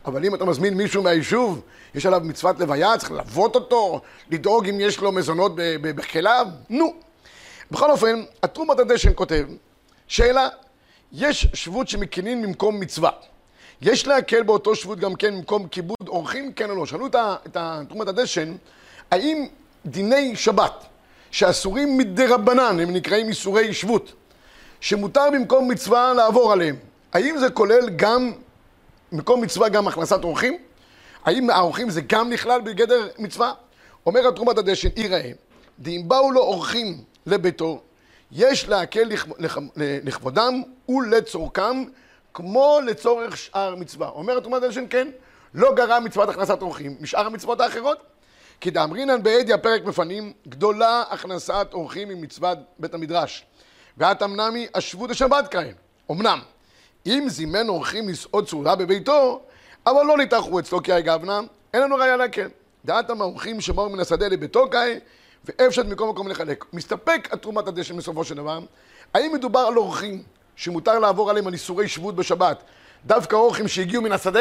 אבל 0.07 0.25
אם 0.25 0.35
אתה 0.35 0.45
מזמין 0.45 0.75
מישהו 0.75 1.03
מהיישוב, 1.03 1.61
יש 1.95 2.07
עליו 2.07 2.21
מצוות 2.25 2.61
לוויה, 2.61 2.99
צריך 2.99 3.11
ללוות 3.11 3.55
אותו, 3.55 4.01
לדאוג 4.31 4.69
אם 4.69 4.81
יש 4.81 4.99
לו 4.99 5.13
מזונות 5.13 5.53
בכליו, 5.83 6.47
נו. 6.71 6.95
בכל 7.71 7.91
אופן, 7.91 8.23
התרומת 8.43 8.79
הדשן 8.79 9.11
כותב, 9.15 9.47
שאלה, 10.09 10.49
יש 11.13 11.47
שבות 11.55 11.89
שמקינים 11.89 12.43
במקום 12.43 12.81
מצווה. 12.81 13.11
יש 13.83 14.07
להקל 14.07 14.43
באותו 14.43 14.75
שבות 14.75 14.99
גם 14.99 15.15
כן 15.15 15.37
במקום 15.37 15.69
כיבוד 15.69 16.09
אורחים, 16.09 16.53
כן 16.53 16.71
או 16.71 16.77
לא? 16.77 16.87
שאלו 16.87 17.07
את 17.07 17.57
תרומת 17.89 18.09
הדשן, 18.09 18.55
האם 19.11 19.47
דיני 19.87 20.37
שבת, 20.37 20.85
שאסורים 21.31 21.99
מדי 21.99 22.27
רבנן, 22.27 22.81
הם 22.81 22.93
נקראים 22.93 23.29
איסורי 23.29 23.75
שבות, 23.75 24.13
שמותר 24.81 25.31
במקום 25.33 25.69
מצווה 25.69 26.15
לעבור 26.15 26.53
עליהם, 26.53 26.77
האם 27.13 27.39
זה 27.39 27.51
כולל 27.51 27.91
גם, 27.97 28.33
במקום 29.13 29.41
מצווה 29.41 29.69
גם 29.69 29.89
הכנסת 29.89 30.25
אורחים? 30.25 30.59
האם 31.25 31.51
האורחים 31.51 31.91
זה 31.91 32.01
גם 32.01 32.31
נכלל 32.31 32.61
בגדר 32.61 33.09
מצווה? 33.19 33.53
אומר 34.07 34.29
התרומת 34.29 34.59
הדשן, 34.59 34.89
יראה, 34.97 35.31
דאם 35.79 36.09
באו 36.09 36.31
לו 36.31 36.41
אורחים 36.41 37.05
לביתו, 37.27 37.81
יש 38.33 38.69
להקל 38.69 39.11
לכבודם 40.05 40.63
ולצורכם 40.89 41.85
כמו 42.35 42.79
לצורך 42.87 43.37
שאר 43.37 43.75
מצווה. 43.75 44.09
אומר 44.09 44.39
התרומת 44.39 44.63
הדשן, 44.63 44.85
כן, 44.91 45.09
לא 45.55 45.75
גרע 45.75 46.01
מצוות 46.01 46.29
הכנסת 46.29 46.63
אורחים 46.63 46.97
משאר 47.01 47.27
המצוות 47.27 47.61
האחרות. 47.61 47.99
כי 48.61 48.71
דאמרינן 48.71 49.23
בעדיה 49.23 49.59
פרק 49.59 49.85
מפנים, 49.85 50.33
גדולה 50.49 51.03
הכנסת 51.11 51.67
אורחים 51.73 52.09
ממצוות 52.09 52.59
בית 52.79 52.95
המדרש. 52.95 53.45
ואת 53.99 54.23
אמנמי 54.23 54.67
אשבו 54.73 55.07
דשבת 55.07 55.49
כהן. 55.51 55.75
אמנם, 56.11 56.41
אם 57.07 57.25
זימן 57.29 57.69
אורחים 57.69 58.09
לסעוד 58.09 58.49
סעודה 58.49 58.75
בביתו, 58.75 59.43
אבל 59.87 60.07
לא 60.07 60.17
ניתחו 60.17 60.59
אצלו 60.61 60.83
כי 60.83 60.93
הגבנה, 60.93 61.41
אין 61.75 61.83
לנו 61.83 61.97
ראיה 61.97 62.17
להקל. 62.17 62.49
דעת 62.85 63.11
המאורחים 63.11 63.61
שבאו 63.61 63.89
מן 63.89 64.01
השדה 64.01 64.29
לביתו 64.29 64.69
כהן, 64.71 64.99
ואפשר 65.47 65.83
מכל 65.83 66.09
מקום 66.09 66.29
לחלק. 66.29 66.65
מסתפק 66.73 67.29
התרומת 67.33 67.69
הדשן 67.69 67.97
בסופו 67.97 68.25
של 68.25 68.35
דבר. 68.35 68.61
האם 69.15 69.33
מדובר 69.35 69.61
על 69.61 69.77
אורחים 69.77 70.23
שמותר 70.57 70.99
לעבור 70.99 71.31
עליהם 71.31 71.47
על 71.47 71.53
איסורי 71.53 71.89
שבות 71.89 72.17
בשבת, 72.17 72.63
דווקא 73.07 73.37
אורחים 73.37 73.69
שהגיעו 73.69 74.03
מן 74.03 74.13
השדה, 74.13 74.41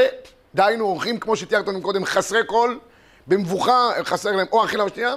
דהיינו 0.55 0.85
אורחים 0.85 1.19
כמו 1.19 1.35
שתיארת 1.35 1.67
לנו 1.67 1.81
קודם, 1.81 2.05
חסרי 2.05 2.45
קול, 2.45 2.79
במבוכה 3.27 3.89
חסר 4.03 4.31
להם 4.31 4.47
או 4.51 4.65
אכילה 4.65 4.83
או 4.83 4.89
שתייה, 4.89 5.13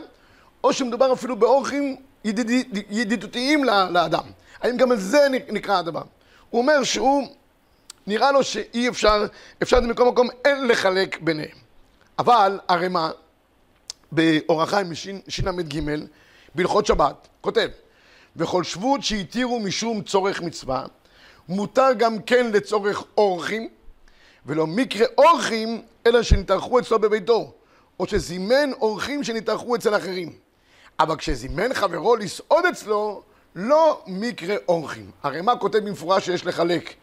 או 0.65 0.73
שמדובר 0.73 1.13
אפילו 1.13 1.37
באורחים 1.37 1.97
ידיד, 2.25 2.79
ידידותיים 2.91 3.65
לאדם. 3.65 4.25
האם 4.61 4.77
גם 4.77 4.91
על 4.91 4.97
זה 4.97 5.27
נקרא 5.49 5.79
הדבר? 5.79 6.03
הוא 6.51 6.61
אומר 6.61 6.83
שהוא, 6.85 7.29
נראה 8.07 8.33
לו 8.33 8.43
שאי 8.43 8.89
אפשר, 8.89 9.27
אפשר 9.63 9.81
מכל 9.81 10.05
מקום 10.05 10.29
אין 10.45 10.67
לחלק 10.67 11.21
ביניהם. 11.21 11.57
אבל 12.19 12.61
הרמ"א, 12.69 13.11
באור 14.13 14.63
החיים 14.63 14.95
של"ג, 15.29 15.81
בהלכות 16.55 16.87
שבת, 16.87 17.29
כותב, 17.41 17.69
וכל 18.37 18.65
שבות 18.65 19.03
שהתירו 19.03 19.61
משום 19.61 20.03
צורך 20.03 20.43
מצווה, 20.43 20.87
מותר 21.49 21.89
גם 21.99 22.23
כן 22.23 22.53
לצורך 22.53 23.05
אורחים, 23.19 23.69
ולא 24.47 24.67
מקרה 24.67 25.07
אורחים, 25.19 25.83
אלא 26.07 26.23
שנתארחו 26.23 26.79
אצלו 26.79 26.99
בביתו, 26.99 27.53
או 28.01 28.07
שזימן 28.07 28.71
אורחים 28.81 29.25
שנתארחו 29.25 29.77
אצל 29.77 29.97
אחרים. 29.97 30.33
אבל 31.01 31.17
כשזימן 31.17 31.75
חברו 31.75 32.17
לסעוד 32.17 32.65
אצלו, 32.67 33.23
לא 33.55 34.03
מקרה 34.07 34.57
אורחים. 34.69 35.11
הרי 35.23 35.41
מה 35.41 35.57
כותב 35.57 35.79
במפורש 35.79 36.25
שיש 36.25 36.47
לחלק 36.47 36.95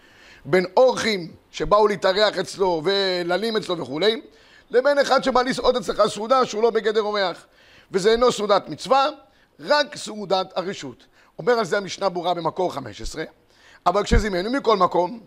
בין 0.46 0.66
אורחים 0.78 1.32
שבאו 1.52 1.88
להתארח 1.88 2.38
אצלו 2.38 2.82
וללים 2.86 3.58
אצלו 3.58 3.78
וכולי, 3.78 4.22
לבין 4.72 5.00
אחד 5.00 5.24
שבא 5.24 5.42
לסעוד 5.42 5.76
אצלך 5.76 6.02
סעודה 6.08 6.46
שהוא 6.46 6.64
לא 6.64 6.70
בגדר 6.70 7.02
אורח. 7.02 7.46
וזה 7.92 8.12
אינו 8.12 8.32
סעודת 8.32 8.70
מצווה, 8.70 9.10
רק 9.60 9.96
סעודת 9.96 10.54
הרשות. 10.56 11.06
אומר 11.40 11.54
על 11.54 11.66
זה 11.66 11.78
המשנה 11.78 12.10
ברורה 12.10 12.34
במקור 12.34 12.74
15, 12.74 13.24
אבל 13.86 14.04
כשזימנו 14.04 14.52
מכל 14.52 14.78
מקום, 14.78 15.20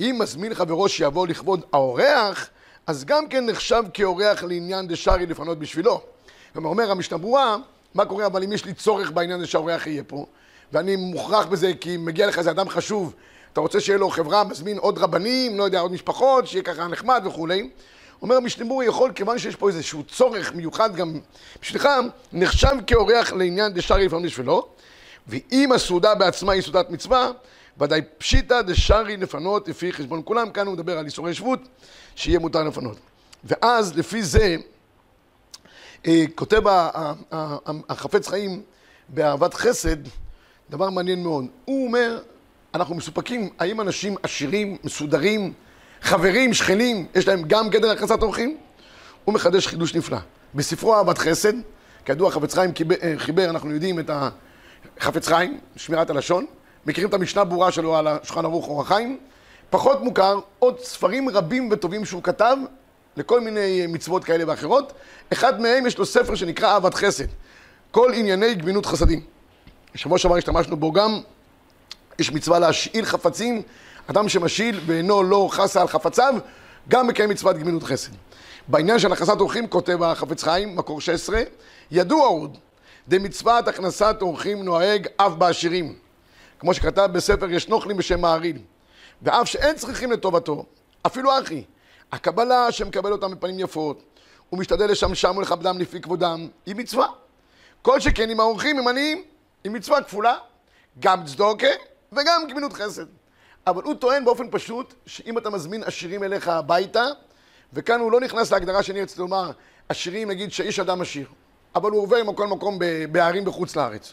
אם 0.00 0.16
מזמין 0.18 0.54
חברו 0.54 0.88
שיבוא 0.88 1.26
לכבוד 1.26 1.60
האורח, 1.72 2.48
אז 2.86 3.04
גם 3.04 3.28
כן 3.28 3.46
נחשב 3.46 3.82
כאורח 3.94 4.42
לעניין 4.42 4.88
דשארי 4.88 5.26
לפנות 5.26 5.58
בשבילו. 5.58 6.00
כלומר, 6.52 6.68
אומר 6.68 6.90
המשנה 6.90 7.18
ברורה, 7.18 7.56
מה 7.94 8.04
קורה 8.04 8.26
אבל 8.26 8.42
אם 8.42 8.52
יש 8.52 8.64
לי 8.64 8.74
צורך 8.74 9.10
בעניין 9.10 9.40
הזה 9.40 9.46
שהאורח 9.46 9.86
יהיה 9.86 10.04
פה, 10.04 10.26
ואני 10.72 10.96
מוכרח 10.96 11.46
בזה 11.46 11.72
כי 11.80 11.96
מגיע 11.96 12.26
לך 12.26 12.38
איזה 12.38 12.50
אדם 12.50 12.68
חשוב, 12.68 13.14
אתה 13.52 13.60
רוצה 13.60 13.80
שיהיה 13.80 13.98
לו 13.98 14.10
חברה, 14.10 14.44
מזמין 14.44 14.78
עוד 14.78 14.98
רבנים, 14.98 15.58
לא 15.58 15.64
יודע, 15.64 15.80
עוד 15.80 15.92
משפחות, 15.92 16.46
שיהיה 16.46 16.62
ככה 16.62 16.86
נחמד 16.86 17.22
וכולי. 17.26 17.70
אומר 18.22 18.36
המשנה 18.36 18.84
יכול, 18.84 19.12
כיוון 19.14 19.38
שיש 19.38 19.56
פה 19.56 19.68
איזשהו 19.68 20.02
צורך 20.02 20.52
מיוחד 20.52 20.96
גם 20.96 21.20
בשבילך, 21.62 21.88
נחשב 22.32 22.76
כאורח 22.86 23.32
לעניין 23.32 23.72
דשארי 23.72 24.06
לפנות 24.06 24.22
בשבילו, 24.22 24.68
ואם 25.26 25.72
הסעודה 25.72 26.14
בעצמה 26.14 26.52
היא 26.52 26.62
סעודת 26.62 26.90
מצווה, 26.90 27.30
ודאי 27.78 28.00
פשיטא 28.18 28.62
דשארי 28.62 29.16
לפנות 29.16 29.68
לפי 29.68 29.92
חשבון 29.92 30.22
כולם, 30.24 30.50
כאן 30.50 30.66
הוא 30.66 30.74
מדבר 30.74 30.98
על 30.98 31.04
איסורי 31.04 31.34
שבות, 31.34 31.60
שיהיה 32.16 32.38
מותר 32.38 32.62
לפנות. 32.64 32.96
ואז 33.44 33.98
לפי 33.98 34.22
זה, 34.22 34.56
אה, 36.06 36.24
כותב 36.34 36.62
החפץ 37.88 38.28
חיים 38.28 38.62
באהבת 39.08 39.54
חסד, 39.54 39.96
דבר 40.70 40.90
מעניין 40.90 41.22
מאוד. 41.22 41.44
הוא 41.64 41.86
אומר, 41.86 42.22
אנחנו 42.74 42.94
מסופקים, 42.94 43.48
האם 43.58 43.80
אנשים 43.80 44.16
עשירים, 44.22 44.76
מסודרים, 44.84 45.52
חברים, 46.04 46.54
שכנים, 46.54 47.06
יש 47.14 47.28
להם 47.28 47.42
גם 47.46 47.68
גדר 47.68 47.90
הכנסת 47.90 48.22
אורחים? 48.22 48.56
הוא 49.24 49.34
מחדש 49.34 49.66
חידוש 49.66 49.94
נפלא. 49.94 50.18
בספרו 50.54 50.94
אהבת 50.94 51.18
חסד, 51.18 51.52
כידוע 52.04 52.30
חפץ 52.30 52.54
חיים 52.54 52.70
אה, 53.02 53.14
חיבר, 53.16 53.50
אנחנו 53.50 53.70
יודעים 53.70 54.00
את 54.00 54.10
החפץ 55.00 55.28
חיים, 55.28 55.58
שמירת 55.76 56.10
הלשון, 56.10 56.46
מכירים 56.86 57.08
את 57.08 57.14
המשנה 57.14 57.44
ברורה 57.44 57.70
שלו 57.70 57.96
על 57.96 58.06
השולחן 58.06 58.44
ערוך 58.44 58.68
אור 58.68 58.80
החיים, 58.80 59.18
פחות 59.70 60.02
מוכר, 60.02 60.40
עוד 60.58 60.80
ספרים 60.80 61.28
רבים 61.28 61.68
וטובים 61.72 62.04
שהוא 62.04 62.22
כתב 62.22 62.56
לכל 63.16 63.40
מיני 63.40 63.86
מצוות 63.88 64.24
כאלה 64.24 64.44
ואחרות. 64.46 64.92
אחד 65.32 65.60
מהם 65.60 65.86
יש 65.86 65.98
לו 65.98 66.06
ספר 66.06 66.34
שנקרא 66.34 66.68
אהבת 66.68 66.94
חסד, 66.94 67.26
כל 67.90 68.12
ענייני 68.14 68.54
גמינות 68.54 68.86
חסדים. 68.86 69.20
בשבוע 69.94 70.18
שעבר 70.18 70.36
השתמשנו 70.36 70.76
בו 70.76 70.92
גם, 70.92 71.20
יש 72.18 72.32
מצווה 72.32 72.58
להשאיל 72.58 73.04
חפצים, 73.04 73.62
אדם 74.10 74.28
שמשאיל 74.28 74.80
ואינו 74.86 75.22
לא 75.22 75.48
חסה 75.50 75.80
על 75.80 75.88
חפציו, 75.88 76.34
גם 76.88 77.06
מקיים 77.06 77.30
מצוות 77.30 77.56
גמינות 77.58 77.82
חסד. 77.82 78.10
בעניין 78.68 78.98
של 78.98 79.12
הכנסת 79.12 79.40
אורחים 79.40 79.66
כותב 79.66 80.02
החפץ 80.02 80.42
חיים, 80.42 80.76
מקור 80.76 81.00
16, 81.00 81.42
ידוע 81.90 82.26
עוד, 82.26 82.58
דמצוות 83.08 83.68
הכנסת 83.68 84.16
אורחים 84.22 84.62
נוהג 84.62 85.08
אף 85.16 85.32
בעשירים. 85.32 85.94
כמו 86.58 86.74
שכתב 86.74 87.08
בספר 87.12 87.50
יש 87.50 87.68
נוכלים 87.68 87.96
בשם 87.96 88.20
מעריל. 88.20 88.58
ואף 89.22 89.48
שאין 89.48 89.76
צריכים 89.76 90.12
לטובתו, 90.12 90.64
אפילו 91.06 91.38
אחי, 91.38 91.64
הקבלה 92.12 92.72
שמקבל 92.72 93.12
אותם 93.12 93.34
בפנים 93.34 93.58
יפות, 93.58 94.02
הוא 94.50 94.60
משתדל 94.60 94.90
לשמשם 94.90 95.36
ולכבדם 95.36 95.78
לפי 95.78 96.00
כבודם, 96.00 96.48
היא 96.66 96.76
מצווה. 96.76 97.06
כל 97.82 98.00
שכן 98.00 98.30
עם 98.30 98.40
האורחים 98.40 98.78
הם 98.78 98.88
עניים, 98.88 99.22
היא 99.64 99.72
מצווה 99.72 100.02
כפולה, 100.02 100.36
גם 101.00 101.24
צדוקה 101.24 101.66
וגם 102.12 102.42
גמינות 102.50 102.72
חסד. 102.72 103.06
אבל 103.66 103.82
הוא 103.82 103.94
טוען 103.94 104.24
באופן 104.24 104.46
פשוט, 104.50 104.94
שאם 105.06 105.38
אתה 105.38 105.50
מזמין 105.50 105.82
עשירים 105.82 106.24
אליך 106.24 106.48
הביתה, 106.48 107.04
וכאן 107.72 108.00
הוא 108.00 108.12
לא 108.12 108.20
נכנס 108.20 108.52
להגדרה 108.52 108.82
שאני 108.82 109.02
רוצה 109.02 109.20
לומר, 109.20 109.50
עשירים 109.88 110.28
נגיד 110.28 110.52
שאיש 110.52 110.78
אדם 110.78 111.00
עשיר, 111.00 111.26
אבל 111.74 111.90
הוא 111.90 112.02
עובר 112.02 112.24
מכל 112.24 112.46
מקום 112.46 112.78
בערים 113.12 113.44
בחוץ 113.44 113.76
לארץ. 113.76 114.12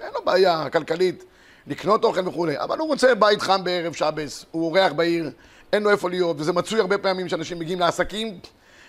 אין 0.00 0.10
לו 0.14 0.24
בעיה 0.24 0.70
כלכלית 0.70 1.24
לקנות 1.66 2.04
אוכל 2.04 2.28
וכולי, 2.28 2.60
אבל 2.60 2.78
הוא 2.78 2.88
רוצה 2.88 3.14
בית 3.14 3.42
חם 3.42 3.64
בערב 3.64 3.92
שבס, 3.92 4.44
הוא 4.50 4.64
אורח 4.64 4.92
בעיר, 4.92 5.30
אין 5.72 5.82
לו 5.82 5.90
איפה 5.90 6.10
להיות, 6.10 6.36
וזה 6.38 6.52
מצוי 6.52 6.80
הרבה 6.80 6.98
פעמים 6.98 7.28
שאנשים 7.28 7.58
מגיעים 7.58 7.80
לעסקים 7.80 8.38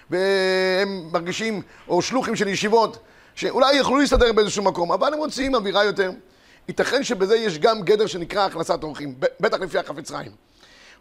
והם 0.10 1.10
מרגישים, 1.12 1.62
או 1.88 2.02
שלוחים 2.02 2.36
של 2.36 2.48
ישיבות, 2.48 2.98
שאולי 3.36 3.76
יכלו 3.76 3.98
להסתדר 3.98 4.34
באיזשהו 4.34 4.64
מקום, 4.64 4.92
אבל 4.92 5.14
הם 5.14 5.20
רוצים 5.20 5.56
אווירה 5.56 5.84
יותר. 5.84 6.12
ייתכן 6.68 7.04
שבזה 7.04 7.36
יש 7.36 7.60
גם 7.60 7.82
גדר 7.82 8.08
שנקרא 8.08 8.46
הכנסת 8.46 8.84
אורחים, 8.84 9.16
בטח 9.40 9.60
לפי 9.60 9.78
החפץ 9.78 10.12
חיים. 10.12 10.32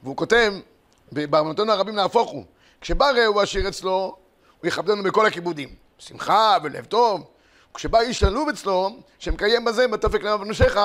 והוא 0.03 0.17
כותב, 0.17 0.53
באמנותינו 1.13 1.73
הרבים 1.73 1.95
נהפוך 1.95 2.31
הוא, 2.31 2.45
כשבא 2.81 3.11
רעהו 3.11 3.41
עשיר 3.41 3.69
אצלו, 3.69 4.17
הוא 4.61 4.69
יכבדנו 4.69 5.03
בכל 5.03 5.27
הכיבודים. 5.27 5.69
שמחה 5.99 6.57
ולב 6.63 6.85
טוב. 6.85 7.25
כשבא 7.75 8.01
איש 8.01 8.23
עלוב 8.23 8.49
אצלו, 8.49 8.91
שמקיים 9.19 9.65
בזה, 9.65 9.89
בתופק 9.89 10.23
למה 10.23 10.43
ונשיך, 10.43 10.81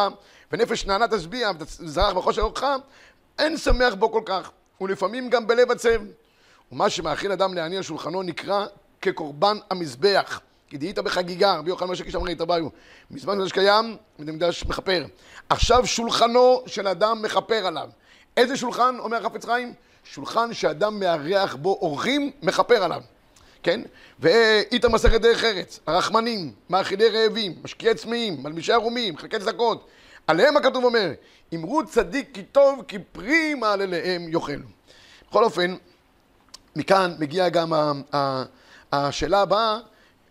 ונפש 0.51 0.85
נענה 0.85 1.07
תשביע, 1.07 1.51
וזרח 1.59 2.13
בחושר 2.13 2.41
אורך, 2.41 2.63
אין 3.39 3.57
שמח 3.57 3.93
בו 3.93 4.11
כל 4.11 4.21
כך, 4.25 4.51
ולפעמים 4.81 5.29
גם 5.29 5.47
בלב 5.47 5.71
עצב. 5.71 6.01
ומה 6.71 6.89
שמאכיל 6.89 7.31
אדם 7.31 7.53
להניע 7.53 7.83
שולחנו 7.83 8.23
נקרא 8.23 8.65
כקורבן 9.01 9.57
המזבח. 9.69 10.41
כי 10.69 10.77
דהית 10.77 10.99
בחגיגה, 10.99 11.55
רבי 11.55 11.69
יוחנן 11.69 11.89
משה 11.89 12.03
קיש 12.03 12.15
אמרי 12.15 12.35
תביו, 12.35 12.67
מזמן 13.11 13.37
מקדש 13.37 13.51
קיים, 13.51 13.97
בית 14.19 14.29
המקדש 14.29 14.65
מכפר. 14.65 15.05
עכשיו 15.49 15.87
שולחנו 15.87 16.63
של 16.65 16.87
אדם 16.87 17.21
מכפר 17.21 17.67
עליו. 17.67 17.89
איזה 18.37 18.57
שולחן, 18.57 18.95
אומר 18.99 19.17
החפץ 19.17 19.45
חיים? 19.45 19.73
שולחן 20.03 20.53
שאדם 20.53 20.99
מארח 20.99 21.55
בו 21.55 21.77
אורחים, 21.81 22.31
מכפר 22.41 22.83
עליו. 22.83 23.01
כן? 23.63 23.81
ואיתה 24.19 24.89
מסכת 24.89 25.21
דרך 25.21 25.43
ארץ, 25.43 25.79
הרחמנים, 25.87 26.51
מאכילי 26.69 27.09
רעבים, 27.09 27.55
משקיעי 27.63 27.95
צמאים, 27.95 28.43
מלבישי 28.43 28.73
ערומים, 28.73 29.17
חלקי 29.17 29.39
צדקות. 29.39 29.87
עליהם 30.27 30.57
הכתוב 30.57 30.83
אומר, 30.83 31.11
אמרו 31.55 31.85
צדיק 31.85 32.29
כי 32.33 32.43
טוב, 32.43 32.83
כי 32.87 32.97
פרי 33.11 33.53
מעלליהם 33.53 34.27
יאכלו. 34.29 34.65
בכל 35.29 35.43
אופן, 35.43 35.75
מכאן 36.75 37.15
מגיעה 37.19 37.49
גם 37.49 37.73
השאלה 38.91 39.41
הבאה, 39.41 39.79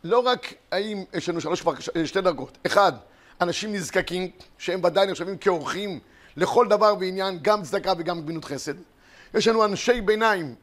לא 0.06 0.18
רק 0.18 0.54
האם 0.72 1.04
יש 1.14 1.28
לנו 1.28 1.40
שלוש, 1.40 1.64
שתי 2.04 2.20
דרגות. 2.20 2.58
אחד, 2.66 2.92
אנשים 3.40 3.72
נזקקים, 3.72 4.30
שהם 4.58 4.84
ודאי 4.84 5.06
נחשבים 5.06 5.38
כאורחים 5.38 5.98
לכל 6.36 6.68
דבר 6.68 6.94
ועניין, 7.00 7.38
גם 7.42 7.62
צדקה 7.62 7.92
וגם 7.98 8.22
גמינות 8.22 8.44
חסד. 8.44 8.74
יש 9.34 9.48
לנו 9.48 9.64
אנשי 9.64 10.00
ביניים, 10.00 10.54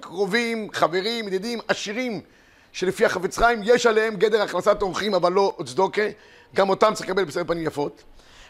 קרובים, 0.00 0.68
חברים, 0.72 1.28
ידידים, 1.28 1.58
עשירים, 1.68 2.20
שלפי 2.72 3.04
החפץ 3.04 3.38
חיים 3.38 3.60
יש 3.64 3.86
עליהם 3.86 4.16
גדר 4.16 4.42
הכנסת 4.42 4.82
אורחים 4.82 5.14
אבל 5.14 5.32
לא 5.32 5.56
צדוקה, 5.66 6.02
גם 6.54 6.68
אותם 6.68 6.92
צריך 6.94 7.08
לקבל 7.08 7.24
בסדר 7.24 7.44
פנים 7.46 7.66
יפות. 7.66 8.02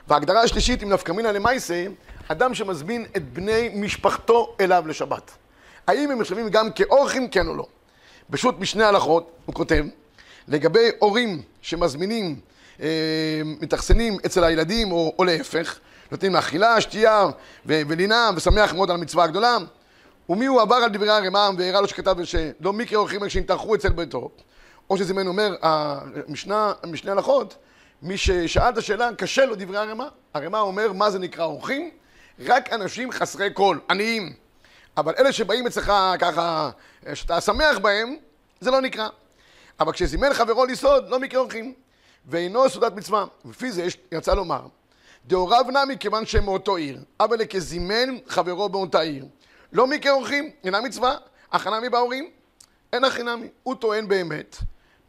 וההגדרה 0.09 0.43
השלישית, 0.43 0.83
עם 0.83 0.89
נפקא 0.89 1.13
מינא 1.13 1.29
למעשה, 1.29 1.87
אדם 2.29 2.55
שמזמין 2.55 3.07
את 3.17 3.33
בני 3.33 3.71
משפחתו 3.75 4.57
אליו 4.61 4.85
לשבת. 4.87 5.31
האם 5.87 6.11
הם 6.11 6.21
נחשבים 6.21 6.49
גם 6.49 6.73
כאורחים, 6.73 7.29
כן 7.29 7.47
או 7.47 7.55
לא? 7.55 7.67
פשוט 8.31 8.59
משני 8.59 8.85
הלכות, 8.85 9.31
הוא 9.47 9.55
כותב, 9.55 9.85
לגבי 10.49 10.89
הורים 10.99 11.43
שמזמינים, 11.63 12.37
אה, 12.81 12.87
מתאכסנים 13.45 14.17
אצל 14.27 14.45
הילדים, 14.45 14.93
או, 14.93 15.15
או 15.19 15.25
להפך, 15.25 15.79
נותנים 16.11 16.37
אכילה, 16.37 16.81
שתייה 16.81 17.27
ולינה, 17.67 18.31
ושמח 18.37 18.75
מאוד 18.75 18.91
על 18.91 18.97
המצווה 18.97 19.25
הגדולה, 19.25 19.57
ומי 20.29 20.47
הוא 20.47 20.61
עבר 20.61 20.75
על 20.75 20.91
דברי 20.91 21.11
הרמ"ם 21.11 21.55
והראה 21.59 21.81
לו 21.81 21.89
שכתב 21.89 22.17
שלא 22.25 22.73
מקרה 22.73 22.99
אורחים 22.99 23.29
שנתארחו 23.29 23.75
אצל 23.75 23.89
ביתו, 23.89 24.31
או 24.91 24.99
שזימן 24.99 25.27
אומר, 25.27 25.55
המשנה, 25.63 26.73
משני 26.87 27.11
הלכות, 27.11 27.57
מי 28.03 28.17
ששאל 28.17 28.69
את 28.69 28.79
השאלה, 28.79 29.11
קשה 29.17 29.45
לו 29.47 29.55
דברי 29.55 29.79
הרמ"א. 29.79 30.05
הרמ"א 30.35 30.59
אומר, 30.59 30.93
מה 30.93 31.11
זה 31.11 31.19
נקרא 31.19 31.45
אורחים? 31.45 31.91
רק 32.47 32.73
אנשים 32.73 33.13
חסרי 33.13 33.51
קול, 33.51 33.81
עניים. 33.91 34.33
אבל 34.97 35.15
אלה 35.19 35.33
שבאים 35.33 35.67
אצלך 35.67 35.93
ככה, 36.19 36.71
שאתה 37.15 37.41
שמח 37.41 37.79
בהם, 37.79 38.17
זה 38.61 38.71
לא 38.71 38.81
נקרא. 38.81 39.09
אבל 39.81 39.93
כשזימן 39.93 40.35
חברו 40.35 40.65
לסעוד, 40.65 41.09
לא 41.09 41.21
מקרה 41.21 41.41
אורחים. 41.41 41.75
ואינו 42.27 42.71
סעודת 42.71 42.93
מצווה. 42.93 43.25
ולפי 43.45 43.73
זה 43.73 43.83
יש, 43.83 43.99
יצא 44.13 44.35
לומר, 44.35 44.67
דהוריו 45.27 45.65
נמי 45.71 45.99
כיוון 45.99 46.27
שהם 46.27 46.45
מאותו 46.45 46.77
עיר, 46.77 46.99
אבל 47.21 47.39
לכזימן 47.39 48.17
חברו 48.27 48.69
באותה 48.69 49.01
עיר. 49.01 49.27
לא 49.73 49.87
מקרה 49.87 50.13
אורחים, 50.13 50.51
אינה 50.65 50.81
מצווה, 50.81 51.17
הכנה 51.53 51.81
מי 51.81 51.89
בהורים, 51.89 52.31
אין 52.93 53.05
הכי 53.05 53.23
נמי. 53.23 53.49
הוא 53.63 53.75
טוען 53.75 54.09
באמת, 54.09 54.57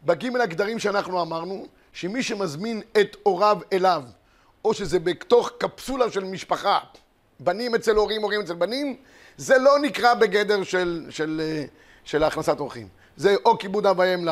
בגימל 0.04 0.42
הגדרים 0.42 0.80
שאנחנו 0.80 1.22
אמרנו, 1.22 1.68
שמי 1.94 2.24
שמזמין 2.24 2.82
את 3.02 3.18
הוריו 3.24 3.58
אליו, 3.74 4.04
או 4.66 4.74
שזה 4.74 5.00
בתוך 5.00 5.52
קפסולה 5.58 6.12
של 6.12 6.24
משפחה, 6.24 6.80
בנים 7.40 7.76
אצל 7.76 7.96
הורים, 7.96 8.22
הורים 8.22 8.42
אצל 8.42 8.54
בנים, 8.54 8.96
זה 9.38 9.58
לא 9.58 9.80
נקרא 9.80 10.14
בגדר 10.14 10.64
של, 10.64 11.06
של, 11.10 11.42
של 12.04 12.24
הכנסת 12.24 12.60
אורחים. 12.60 12.88
זה 13.18 13.36
או 13.46 13.58
כיבוד 13.58 13.86
אב 13.86 14.00
ואם 14.00 14.28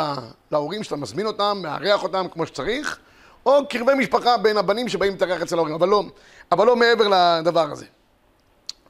להורים 0.51 0.83
שאתה 0.83 0.95
מזמין 0.95 1.25
אותם, 1.25 1.60
מארח 1.62 2.03
אותם 2.03 2.25
כמו 2.31 2.45
שצריך, 2.45 3.00
או 3.45 3.67
קרבי 3.67 3.93
משפחה 3.93 4.38
בין 4.38 4.57
הבנים 4.57 4.89
שבאים 4.89 5.12
להתארח 5.12 5.41
אצל 5.41 5.55
ההורים, 5.55 5.75
אבל 5.75 5.88
לא, 5.88 6.03
אבל 6.51 6.65
לא 6.67 6.75
מעבר 6.75 7.07
לדבר 7.07 7.72
הזה. 7.72 7.86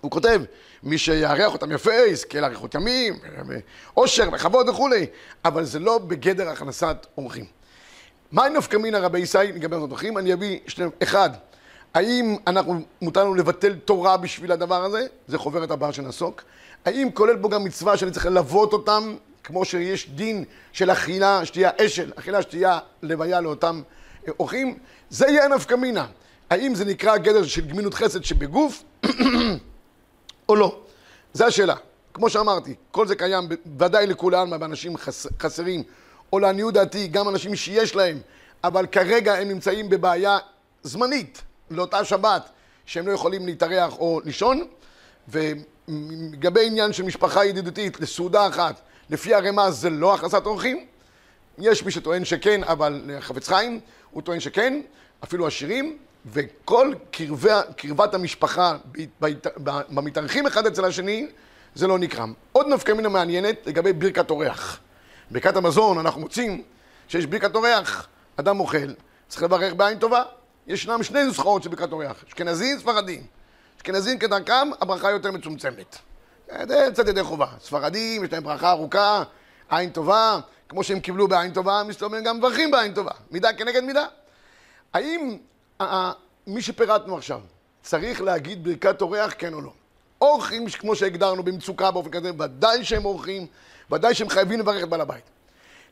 הוא 0.02 0.12
כותב, 0.12 0.42
מי 0.84 0.98
שיארח 0.98 1.54
אותם 1.54 1.72
יפה, 1.72 1.94
יזכה 1.94 2.40
לאריכות 2.40 2.76
ימים, 2.76 3.20
עושר 3.94 4.30
וכבוד 4.34 4.70
וכולי, 4.70 5.06
אבל 5.46 5.64
זה 5.64 5.80
לא 5.80 5.98
בגדר 5.98 6.50
הכנסת 6.50 7.08
אורחים. 7.18 7.46
מהי 8.32 8.50
נפקא 8.50 8.78
מינא 8.78 8.98
רבי 8.98 9.20
ישי 9.20 9.38
לגבי 9.38 9.76
הנוכחים? 9.76 10.18
אני 10.18 10.34
אביא 10.34 10.60
שני... 10.68 10.86
אחד, 11.04 11.30
האם 11.94 12.36
אנחנו, 12.48 12.82
מותר 13.02 13.24
לנו 13.24 13.36
לבטל 13.36 13.76
תורה 13.76 14.18
בשביל 14.18 14.52
הדבר 14.52 14.84
הזה? 14.84 15.06
זה 15.28 15.38
חוברת 15.38 15.72
הבאה 15.72 15.94
שנעסוק. 15.94 16.44
האם 16.86 17.10
כולל 17.14 17.36
בו 17.36 17.50
גם 17.50 17.64
מצווה 17.64 17.98
שאני 17.98 18.12
צריך 18.12 18.26
ללוות 18.26 18.74
אותם, 18.74 19.16
כמו 19.44 19.66
שיש 19.66 20.10
דין 20.10 20.44
של 20.72 20.92
אכילה, 20.92 21.46
שתייה 21.46 21.70
אשל, 21.86 22.12
אכילה, 22.16 22.42
שתייה, 22.42 22.80
לוויה 23.04 23.42
לאותם 23.42 23.82
אורחים? 24.40 24.78
זה 25.10 25.28
יהיה 25.28 25.48
נפקא 25.48 25.76
מינא. 25.76 26.04
האם 26.50 26.76
זה 26.76 26.86
נקרא 26.86 27.18
גדר 27.18 27.44
של 27.44 27.68
גמינות 27.68 27.94
חסד 27.94 28.24
שבגוף, 28.24 28.84
או 30.50 30.56
לא? 30.56 30.80
זו 31.34 31.46
השאלה. 31.46 31.76
כמו 32.14 32.30
שאמרתי, 32.30 32.76
כל 32.92 33.08
זה 33.08 33.16
קיים 33.16 33.48
ודאי 33.80 34.08
לכולם, 34.08 34.60
באנשים 34.60 34.98
חס, 34.98 35.28
חסרים 35.40 35.84
או 36.34 36.40
לעניות 36.40 36.74
דעתי, 36.74 37.08
גם 37.08 37.30
אנשים 37.30 37.56
שיש 37.56 37.96
להם, 37.96 38.20
אבל 38.64 38.86
כרגע 38.86 39.34
הם 39.34 39.48
נמצאים 39.48 39.90
בבעיה 39.90 40.38
זמנית 40.84 41.42
לאותה 41.76 42.06
שבת, 42.06 42.50
שהם 42.86 43.08
לא 43.08 43.12
יכולים 43.12 43.46
להתארח 43.46 43.98
או 44.00 44.22
לישון, 44.26 44.64
ולגבי 45.28 46.68
עניין 46.68 46.94
של 46.94 47.04
משפחה 47.04 47.46
ידידותית 47.46 48.00
לסעודה 48.00 48.48
אחת, 48.48 48.82
לפי 49.10 49.34
הרמז 49.34 49.82
זה 49.82 49.90
לא 49.90 50.14
הכנסת 50.14 50.46
אורחים, 50.46 50.86
יש 51.58 51.84
מי 51.84 51.92
שטוען 51.92 52.26
שכן, 52.26 52.64
אבל 52.64 53.10
חפץ 53.20 53.48
חיים, 53.48 53.80
הוא 54.12 54.22
טוען 54.22 54.40
שכן, 54.40 54.82
אפילו 55.24 55.48
עשירים, 55.48 55.98
וכל 56.26 56.94
קרבה, 57.12 57.62
קרבת 57.78 58.14
המשפחה 58.14 58.78
במתארחים 59.90 60.48
אחד 60.48 60.66
אצל 60.66 60.86
השני, 60.86 61.28
זה 61.76 61.88
לא 61.88 62.00
נקרם. 62.00 62.34
עוד 62.52 62.68
נפקא 62.68 62.92
מינה 62.92 63.10
מעניינת 63.10 63.68
לגבי 63.68 63.94
ברכת 63.94 64.30
אורח. 64.30 64.80
ברכת 65.32 65.56
המזון 65.56 65.98
אנחנו 65.98 66.22
מוצאים 66.22 66.64
שיש 67.08 67.26
ברכת 67.26 67.56
אורח, 67.56 68.08
אדם 68.38 68.60
אוכל, 68.60 68.94
צריך 69.28 69.44
לברך 69.44 69.74
בעין 69.74 70.00
טובה. 70.00 70.24
ישנם 70.68 71.04
שני 71.04 71.24
נוסחאות 71.24 71.64
של 71.64 71.70
ברכת 71.70 71.92
אורח, 71.92 72.24
אשכנזים, 72.28 72.80
ספרדים. 72.80 73.26
אשכנזים 73.78 74.20
כדרכם, 74.20 74.68
הברכה 74.82 75.12
יותר 75.12 75.32
מצומצמת. 75.32 75.98
זה 76.68 76.88
קצת 76.94 77.08
ידי 77.08 77.24
חובה. 77.24 77.48
ספרדים, 77.62 78.24
יש 78.24 78.34
להם 78.34 78.44
ברכה 78.44 78.72
ארוכה, 78.72 79.24
עין 79.70 79.90
טובה, 79.90 80.40
כמו 80.70 80.84
שהם 80.84 81.00
קיבלו 81.00 81.28
בעין 81.28 81.54
טובה, 81.54 81.84
מסתובבים 81.88 82.24
גם 82.24 82.38
מברכים 82.38 82.72
בעין 82.72 82.94
טובה. 82.94 83.12
מידה 83.32 83.54
כנגד 83.54 83.84
מידה. 83.84 84.06
האם 84.94 85.38
מי 86.48 86.62
שפירטנו 86.62 87.18
עכשיו, 87.18 87.40
צריך 87.82 88.22
להגיד 88.22 88.64
ברכת 88.64 89.02
אורח, 89.02 89.34
כן 89.38 89.54
או 89.54 89.62
לא? 89.62 89.72
אורחים, 90.22 90.70
כמו 90.70 90.96
שהגדרנו, 90.96 91.44
במצוקה 91.44 91.92
באופן 91.92 92.10
כזה, 92.10 92.32
ודאי 92.40 92.86
שהם 92.86 93.06
אורחים, 93.06 93.48
ודאי 93.92 94.14
שהם 94.14 94.30
חייבים 94.30 94.60
לברך 94.60 94.84
את 94.84 94.90
בעל 94.90 95.02
הבית. 95.02 95.24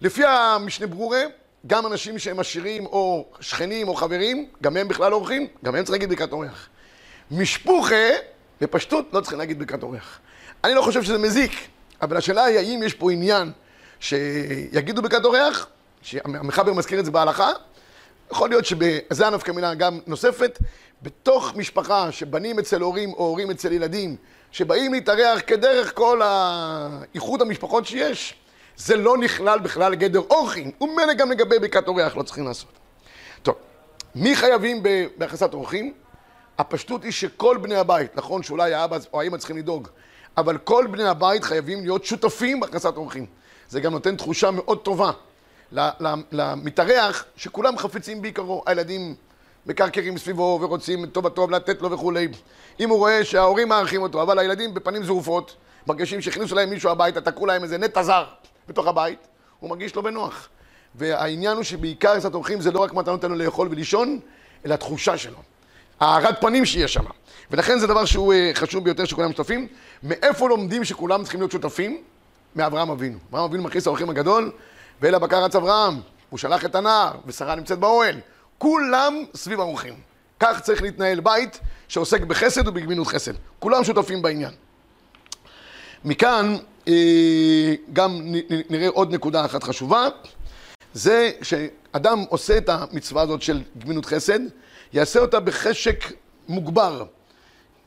לפי 0.02 0.26
המשנה 0.26 0.88
ברורה, 0.88 1.22
גם 1.68 1.88
אנשים 1.88 2.20
שהם 2.20 2.40
עשירים 2.40 2.86
או 2.86 3.26
שכנים 3.40 3.88
או 3.88 3.96
חברים, 3.96 4.48
גם 4.64 4.78
הם 4.78 4.88
בכלל 4.88 5.14
אורחים, 5.14 5.48
גם 5.64 5.76
הם 5.76 5.84
צריכים 5.84 6.02
להגיד 6.02 6.20
ברכת 6.20 6.32
אורח. 6.32 6.70
משפוחה, 7.32 8.10
בפשטות, 8.62 9.10
לא 9.14 9.22
צריכים 9.22 9.40
להגיד 9.40 9.60
ברכת 9.60 9.84
אורח. 9.84 10.20
אני 10.64 10.74
לא 10.74 10.82
חושב 10.82 11.04
שזה 11.04 11.18
מזיק, 11.18 11.52
אבל 12.02 12.18
השאלה 12.18 12.44
היא 12.44 12.58
האם 12.58 12.84
יש 12.84 12.94
פה 12.94 13.12
עניין 13.12 13.52
שיגידו 14.00 15.02
ברכת 15.02 15.26
אורח, 15.26 15.68
שהמחבר 16.02 16.74
מזכיר 16.74 17.00
את 17.00 17.06
זה 17.06 17.12
בהלכה, 17.12 17.50
יכול 18.32 18.50
להיות 18.50 18.66
שזה 18.66 19.28
הנפקא 19.28 19.52
מילה 19.52 19.74
גם 19.74 20.00
נוספת, 20.08 20.60
בתוך 21.02 21.54
משפחה 21.56 22.12
שבנים 22.12 22.60
אצל 22.60 22.82
הורים 22.82 23.14
או 23.14 23.26
הורים 23.26 23.52
אצל 23.52 23.72
ילדים, 23.72 24.16
שבאים 24.52 24.94
להתארח 24.94 25.42
כדרך 25.48 25.96
כל 25.96 26.22
האיחוד 26.24 27.42
המשפחות 27.42 27.86
שיש, 27.86 28.34
זה 28.78 28.96
לא 28.96 29.18
נכלל 29.18 29.60
בכלל 29.60 29.96
גדר 29.96 30.22
אורחים, 30.30 30.72
וממילא 30.82 31.14
גם 31.14 31.32
לגבי 31.32 31.60
ברכת 31.60 31.88
אורח 31.88 32.18
לא 32.18 32.24
צריכים 32.24 32.46
לעשות. 32.46 32.70
טוב, 33.44 33.56
מי 34.16 34.36
חייבים 34.36 34.84
בהכנסת 35.18 35.54
אורחים? 35.54 35.94
הפשטות 36.58 37.04
היא 37.04 37.12
שכל 37.12 37.58
בני 37.58 37.76
הבית, 37.76 38.16
נכון 38.16 38.44
שאולי 38.44 38.74
האבא 38.74 38.98
או 39.14 39.22
האמא 39.22 39.38
צריכים 39.38 39.58
לדאוג, 39.58 39.88
אבל 40.38 40.58
כל 40.58 40.88
בני 40.92 41.04
הבית 41.04 41.44
חייבים 41.44 41.82
להיות 41.82 42.06
שותפים 42.06 42.60
בהכנסת 42.60 42.98
אורחים. 42.98 43.26
זה 43.70 43.82
גם 43.82 43.92
נותן 43.92 44.16
תחושה 44.16 44.52
מאוד 44.52 44.80
טובה 44.80 45.12
למתארח, 46.32 47.26
שכולם 47.36 47.78
חפצים 47.78 48.22
בעיקרו, 48.22 48.64
הילדים 48.66 49.16
מקרקרים 49.66 50.18
סביבו 50.18 50.60
ורוצים 50.62 51.06
טוב 51.06 51.28
הטוב 51.28 51.52
לתת 51.52 51.82
לו 51.82 51.92
וכולי. 51.92 52.28
אם 52.80 52.90
הוא 52.90 52.98
רואה 52.98 53.26
שההורים 53.26 53.70
מארחים 53.70 54.02
אותו, 54.02 54.22
אבל 54.22 54.40
הילדים 54.40 54.74
בפנים 54.74 55.04
זרופות, 55.04 55.56
מרגישים 55.88 56.22
שהכניסו 56.22 56.56
להם 56.56 56.70
מישהו 56.70 56.90
הביתה, 56.90 57.22
תקעו 57.22 57.46
להם 57.46 57.64
איזה 57.64 57.78
נטע 57.78 58.04
זר 58.04 58.26
בתוך 58.72 58.88
הבית, 58.88 59.28
הוא 59.60 59.70
מרגיש 59.70 59.96
לא 59.96 60.02
בנוח. 60.02 60.50
והעניין 60.96 61.56
הוא 61.56 61.64
שבעיקר 61.64 62.20
קצת 62.20 62.34
אורחים 62.34 62.62
זה 62.62 62.72
לא 62.72 62.80
רק 62.80 62.94
מתנות 62.94 63.24
לנו 63.24 63.36
לאכול 63.36 63.68
ולישון, 63.72 64.20
אלא 64.66 64.74
התחושה 64.74 65.18
שלו. 65.18 65.38
הארת 66.00 66.42
פנים 66.42 66.66
שיש 66.66 66.94
שם. 66.94 67.04
ולכן 67.52 67.80
זה 67.80 67.88
דבר 67.88 68.06
שהוא 68.06 68.34
אה, 68.34 68.52
חשוב 68.54 68.84
ביותר 68.84 69.06
שכולם 69.06 69.32
שותפים. 69.32 69.68
מאיפה 70.04 70.50
לומדים 70.50 70.84
שכולם 70.84 71.24
צריכים 71.24 71.40
להיות 71.40 71.52
שותפים? 71.52 72.02
מאברהם 72.56 72.90
אבינו. 72.90 73.18
אברהם 73.30 73.44
אבינו 73.44 73.64
מכניס 73.64 73.88
האורחים 73.88 74.10
הגדול, 74.10 74.52
ואל 75.02 75.16
הבקר 75.16 75.44
רץ 75.44 75.56
אברהם. 75.56 76.00
הוא 76.30 76.40
שלח 76.40 76.66
את 76.66 76.76
הנער, 76.76 77.12
ושרה 77.26 77.56
נמצאת 77.56 77.80
באוהל. 77.80 78.20
כולם 78.58 79.24
סביב 79.36 79.60
האורחים. 79.60 79.94
כך 80.40 80.60
צריך 80.62 80.82
להתנהל 80.82 81.20
בית 81.20 81.60
שעוסק 81.88 82.22
בחסד 82.22 82.68
ובגמינות 82.68 83.08
חסד. 83.08 83.34
כולם 83.60 83.84
שותפים 83.84 84.22
בעניין. 84.22 84.52
מכאן 86.06 86.58
גם 87.94 88.22
נראה 88.70 88.88
עוד 88.90 89.14
נקודה 89.14 89.46
אחת 89.46 89.64
חשובה, 89.64 90.08
זה 90.94 91.32
שאדם 91.42 92.26
עושה 92.30 92.58
את 92.58 92.70
המצווה 92.70 93.22
הזאת 93.22 93.42
של 93.42 93.62
גמינות 93.78 94.06
חסד, 94.06 94.40
יעשה 94.94 95.20
אותה 95.20 95.40
בחשק 95.40 96.14
מוגבר. 96.48 97.06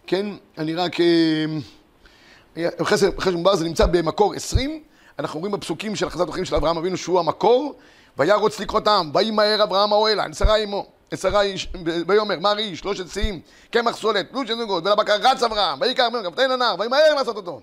כן, 0.07 0.27
אני 0.59 0.75
רק... 0.75 1.01
אה, 1.01 2.69
חסד, 2.83 3.19
חסד 3.19 3.35
מוגבר 3.35 3.57
זה 3.57 3.65
נמצא 3.65 3.87
במקור 3.87 4.35
20, 4.35 4.83
אנחנו 5.19 5.41
רואים 5.41 5.53
בפסוקים 5.53 5.97
של 5.97 6.07
החזת 6.07 6.27
אורחים 6.27 6.45
של 6.45 6.55
אברהם 6.55 6.77
אבינו 6.77 6.97
שהוא 6.97 7.19
המקור, 7.19 7.75
וירוץ 8.19 8.61
לקרותם, 8.61 9.11
וימהר 9.15 9.63
אברהם 9.63 9.93
האוהלה, 9.93 10.29
נסרה 10.29 10.57
עמו, 10.57 10.87
נסרה 11.13 11.43
איש, 11.43 11.69
ויאמר, 12.07 12.39
מר 12.41 12.59
איש, 12.59 12.79
שלושת 12.79 13.09
שיאים, 13.09 13.41
קמח 13.71 13.97
סולת, 13.97 14.31
פלוש 14.31 14.51
זוגות, 14.51 14.87
ולבקר 14.87 15.17
רץ 15.23 15.43
אברהם, 15.43 15.81
ויקר 15.81 16.09
ממנו, 16.09 16.31
כפתן 16.31 16.51
לנער, 16.51 16.75
וימהר 16.79 17.15
לעשות 17.15 17.37
אותו. 17.37 17.61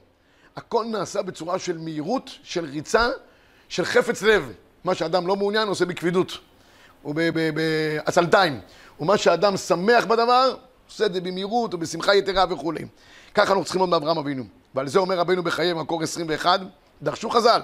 הכל 0.56 0.86
נעשה 0.86 1.22
בצורה 1.22 1.60
של 1.60 1.78
מהירות, 1.78 2.30
של 2.44 2.66
ריצה, 2.66 3.10
של 3.70 3.86
חפץ 3.86 4.22
לב. 4.22 4.52
מה 4.84 4.96
שאדם 4.96 5.28
לא 5.28 5.36
מעוניין 5.36 5.68
עושה 5.68 5.86
בכבידות, 5.86 6.32
ובעצלתיים. 7.06 8.60
ומה 9.00 9.18
שאדם 9.18 9.58
שמח 9.58 10.06
בדבר, 10.06 10.56
עושה 10.88 11.06
את 11.06 11.14
זה 11.14 11.22
במהירות 11.22 11.74
ובשמחה 11.74 12.16
יתרה 12.16 12.46
וכולי. 12.50 12.86
ככה 13.34 13.50
אנחנו 13.50 13.64
צריכים 13.64 13.82
ללמוד 13.82 14.00
מאברהם 14.00 14.18
אבינו. 14.18 14.44
ועל 14.76 14.88
זה 14.88 15.00
אומר 15.00 15.20
רבינו 15.20 15.44
בחיי 15.44 15.74
מקור 15.74 16.04
21, 16.04 16.60
דרשו 17.02 17.30
חז"ל, 17.30 17.62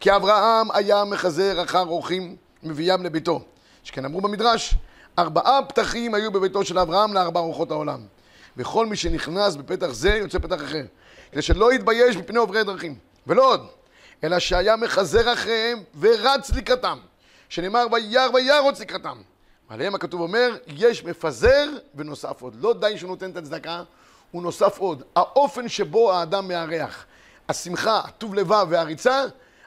כי 0.00 0.16
אברהם 0.16 0.70
היה 0.70 1.04
מחזר 1.04 1.62
אחר 1.62 1.86
אורחים 1.86 2.36
מביאם 2.62 3.04
לביתו. 3.04 3.40
שכן 3.84 4.04
אמרו 4.04 4.20
במדרש, 4.20 4.74
ארבעה 5.18 5.60
פתחים 5.68 6.14
היו 6.14 6.32
בביתו 6.32 6.64
של 6.64 6.78
אברהם 6.78 7.14
לארבע 7.14 7.40
אורחות 7.40 7.70
העולם. 7.70 8.00
וכל 8.56 8.86
מי 8.86 8.96
שנכנס 8.96 9.56
בפתח 9.56 9.86
זה 9.86 10.10
יוצא 10.10 10.38
פתח 10.38 10.62
אחר. 10.64 10.84
כדי 11.34 11.42
שלא 11.42 11.72
יתבייש 11.72 12.16
מפני 12.16 12.38
עוברי 12.38 12.64
דרכים. 12.64 12.94
ולא 13.26 13.50
עוד, 13.50 13.66
אלא 14.24 14.38
שהיה 14.38 14.76
מחזר 14.76 15.32
אחריהם 15.32 15.82
ורץ 16.00 16.50
לקראתם. 16.50 16.98
שנאמר 17.48 17.86
וירא 17.92 18.28
וירוץ 18.34 18.80
לקראתם. 18.80 19.16
עליהם 19.68 19.94
הכתוב 19.94 20.20
אומר, 20.20 20.56
יש 20.66 21.04
מפזר 21.04 21.68
ונוסף 21.94 22.42
עוד. 22.42 22.54
לא 22.60 22.74
די 22.74 22.98
שהוא 22.98 23.08
נותן 23.08 23.30
את 23.30 23.36
הצדקה, 23.36 23.82
הוא 24.30 24.42
נוסף 24.42 24.78
עוד. 24.78 25.02
האופן 25.16 25.68
שבו 25.68 26.12
האדם 26.12 26.48
מארח, 26.48 27.06
השמחה, 27.48 27.98
הטוב 27.98 28.34
לבב 28.34 28.66
והריצה, 28.70 29.24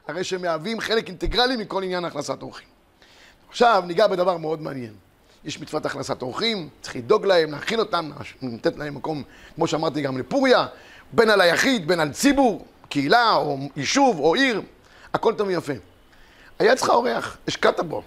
הרי 0.07 0.23
שהם 0.23 0.41
מהווים 0.41 0.79
חלק 0.79 1.07
אינטגרלי 1.07 1.55
מכל 1.55 1.83
עניין 1.83 2.05
הכנסת 2.05 2.41
אורחים. 2.41 2.67
עכשיו 3.49 3.83
ניגע 3.87 4.07
בדבר 4.07 4.37
מאוד 4.37 4.61
מעניין. 4.61 4.93
יש 5.45 5.59
מצוות 5.59 5.85
הכנסת 5.85 6.21
אורחים, 6.21 6.69
צריך 6.81 6.95
לדאוג 6.95 7.25
להם, 7.25 7.51
להכין 7.51 7.79
אותם, 7.79 8.11
לתת 8.41 8.77
להם 8.77 8.95
מקום, 8.95 9.23
כמו 9.55 9.67
שאמרתי, 9.67 10.01
גם 10.01 10.17
לפוריה, 10.17 10.67
בין 11.11 11.29
על 11.29 11.41
היחיד, 11.41 11.87
בין 11.87 11.99
על 11.99 12.11
ציבור, 12.11 12.65
קהילה 12.89 13.35
או 13.35 13.57
יישוב 13.75 14.19
או 14.19 14.35
עיר, 14.35 14.61
הכל 15.13 15.33
טוב 15.33 15.47
ויפה. 15.47 15.73
היה 16.59 16.75
צריך 16.75 16.89
אורח, 16.89 17.37
השקעת 17.47 17.79
בו. 17.79 18.03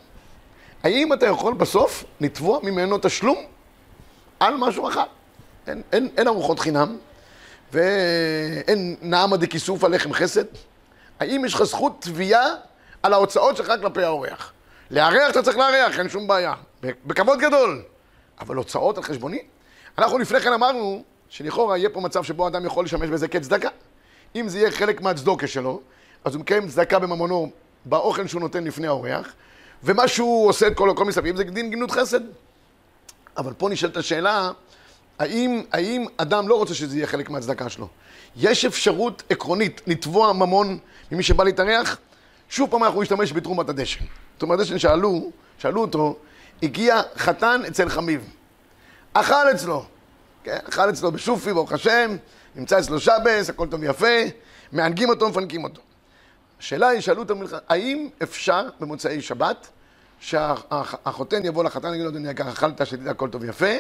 האם 0.83 1.13
אתה 1.13 1.27
יכול 1.27 1.55
בסוף 1.55 2.05
לתבוע 2.21 2.59
ממנו 2.63 2.99
תשלום 3.03 3.37
על 4.41 4.55
משהו 4.57 4.89
אחד? 4.89 5.07
אין, 5.67 5.83
אין, 5.93 6.09
אין 6.17 6.29
ארוחות 6.29 6.61
חינם 6.61 6.97
ואין 7.73 8.97
נעמה 9.03 9.37
דכיסוף 9.37 9.85
על 9.85 9.95
לחם 9.95 10.13
חסד. 10.13 10.45
האם 11.21 11.45
יש 11.45 11.55
לך 11.55 11.63
זכות 11.63 11.97
תביעה 12.03 12.47
על 13.03 13.13
ההוצאות 13.13 13.57
שלך 13.57 13.73
כלפי 13.81 14.03
האורח? 14.03 14.53
לארח 14.91 15.31
אתה 15.31 15.43
צריך 15.43 15.57
לארח, 15.57 15.99
אין 15.99 16.09
שום 16.09 16.27
בעיה. 16.27 16.55
בכבוד 16.83 17.39
גדול. 17.39 17.83
אבל 18.41 18.57
הוצאות 18.57 18.97
על 18.97 19.03
חשבוני? 19.03 19.43
אנחנו 19.99 20.19
לפני 20.19 20.41
כן 20.41 20.53
אמרנו 20.53 21.03
שלכאורה 21.31 21.79
יהיה 21.79 21.91
פה 21.91 22.01
מצב 22.01 22.23
שבו 22.23 22.49
אדם 22.49 22.67
יכול 22.67 22.85
לשמש 22.85 23.11
בזה 23.11 23.29
כצדקה. 23.29 23.69
אם 24.37 24.49
זה 24.49 24.59
יהיה 24.59 24.71
חלק 24.71 25.01
מהצדוקה 25.01 25.47
שלו, 25.47 25.81
אז 26.25 26.35
הוא 26.35 26.41
מקיים 26.41 26.69
צדקה 26.69 26.99
בממונו 26.99 27.51
באוכל 27.85 28.27
שהוא 28.27 28.41
נותן 28.41 28.65
לפני 28.65 28.87
האורח, 28.87 29.33
ומה 29.85 30.09
שהוא 30.09 30.49
עושה 30.49 30.67
את 30.67 30.77
כל 30.77 30.91
הכל 30.91 31.05
מסביב 31.05 31.37
זה 31.37 31.45
דין 31.45 31.71
גמילות 31.71 31.91
חסד. 31.91 32.21
אבל 33.37 33.53
פה 33.53 33.69
נשאלת 33.69 33.97
השאלה, 33.97 34.51
האם, 35.19 35.63
האם 35.73 36.07
אדם 36.17 36.49
לא 36.49 36.55
רוצה 36.55 36.75
שזה 36.75 36.97
יהיה 36.97 37.07
חלק 37.07 37.31
מהצדקה 37.31 37.69
שלו? 37.69 37.89
יש 38.37 38.65
אפשרות 38.65 39.23
עקרונית 39.31 39.81
לתבוע 39.87 40.33
ממון 40.33 40.79
ממי 41.13 41.23
שבא 41.23 41.45
להתארח? 41.45 41.99
שוב 42.49 42.71
פעם 42.71 42.85
אנחנו 42.85 43.03
נשתמש 43.03 43.33
בתרומת 43.33 43.69
הדשן. 43.69 44.05
תרומת 44.39 44.59
הדשן 44.59 44.79
שאלו, 44.79 45.31
שאלו 45.59 45.81
אותו, 45.81 46.17
הגיע 46.63 47.01
חתן 47.17 47.61
אצל 47.69 47.89
חמיב. 47.89 48.31
אכל 49.15 49.51
אצלו, 49.55 49.85
כן, 50.45 50.59
אכל 50.69 50.91
אצלו 50.91 51.13
בשופי, 51.13 51.53
ברוך 51.53 51.73
השם, 51.73 52.17
נמצא 52.57 52.79
אצלו 52.79 53.01
שבס, 53.01 53.51
הכל 53.51 53.69
טוב 53.69 53.81
ויפה, 53.81 54.07
מענגים 54.73 55.09
אותו, 55.09 55.29
מפנקים 55.29 55.65
אותו. 55.65 55.83
השאלה 56.61 56.89
היא, 56.89 57.01
שאלו 57.01 57.23
אותם, 57.23 57.41
האם 57.69 58.09
אפשר 58.23 58.69
במוצאי 58.81 59.23
שבת 59.23 59.69
שהחותן 60.21 61.45
יבוא 61.45 61.65
לחתן 61.65 61.89
ויגיד 61.89 62.05
לו, 62.05 62.11
אדוני 62.11 62.31
יקר, 62.31 62.49
אכלת, 62.49 62.87
שתית, 62.87 63.07
הכל 63.07 63.29
טוב 63.29 63.43
ויפה, 63.43 63.75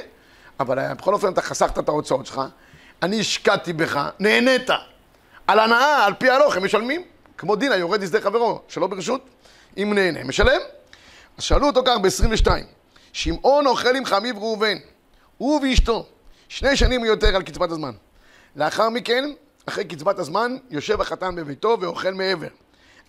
אבל 0.61 0.95
בכל 0.95 1.15
אופן 1.15 1.33
אתה 1.33 1.43
חסכת 1.43 1.79
את 1.79 1.89
ההוצאות 1.89 2.27
שלך, 2.27 2.41
אני 3.03 3.21
השקעתי 3.21 3.73
בך, 3.73 4.09
נהנית. 4.19 4.71
על 5.47 5.59
הנאה, 5.59 6.07
על 6.07 6.15
פי 6.15 6.31
הלוך, 6.31 6.57
הם 6.57 6.65
משלמים. 6.65 7.03
כמו 7.39 7.57
דין 7.57 7.73
היורד 7.73 8.03
ישדה 8.03 8.21
חברו, 8.21 8.61
שלא 8.69 8.87
ברשות, 8.87 9.29
אם 9.77 9.93
נהנה, 9.95 10.25
משלם. 10.25 10.61
אז 11.39 11.45
שאלו 11.45 11.67
אותו 11.67 11.83
כך 11.87 11.97
ב-22, 12.03 12.49
שמעון 13.13 13.67
אוכל 13.67 13.97
עם 13.97 14.05
חמיב 14.05 14.39
ראובן, 14.39 14.77
הוא 15.39 15.61
ואשתו, 15.63 16.07
שני 16.51 16.77
שנים 16.77 17.05
יותר 17.05 17.37
על 17.37 17.43
קצבת 17.43 17.71
הזמן. 17.71 17.93
לאחר 18.57 18.89
מכן, 18.91 19.33
אחרי 19.67 19.85
קצבת 19.85 20.19
הזמן, 20.19 20.57
יושב 20.71 21.01
החתן 21.01 21.35
בביתו 21.37 21.77
ואוכל 21.81 22.11
מעבר. 22.11 22.49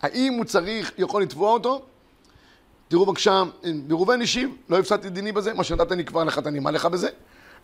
האם 0.02 0.34
הוא 0.34 0.46
צריך, 0.46 0.92
יכול 0.98 1.22
לתבוע 1.22 1.52
אותו? 1.52 1.86
תראו 2.88 3.06
בבקשה, 3.06 3.44
ראובן 3.90 4.22
השיב, 4.22 4.50
לא 4.70 4.80
הפסדתי 4.80 5.10
דיני 5.10 5.32
בזה, 5.32 5.54
מה 5.54 5.64
שנתת 5.64 5.92
לי 5.92 6.06
כבר 6.06 6.24
לחתנים, 6.24 6.64
מה 6.64 6.72
לך 6.72 6.86
בזה? 6.86 7.10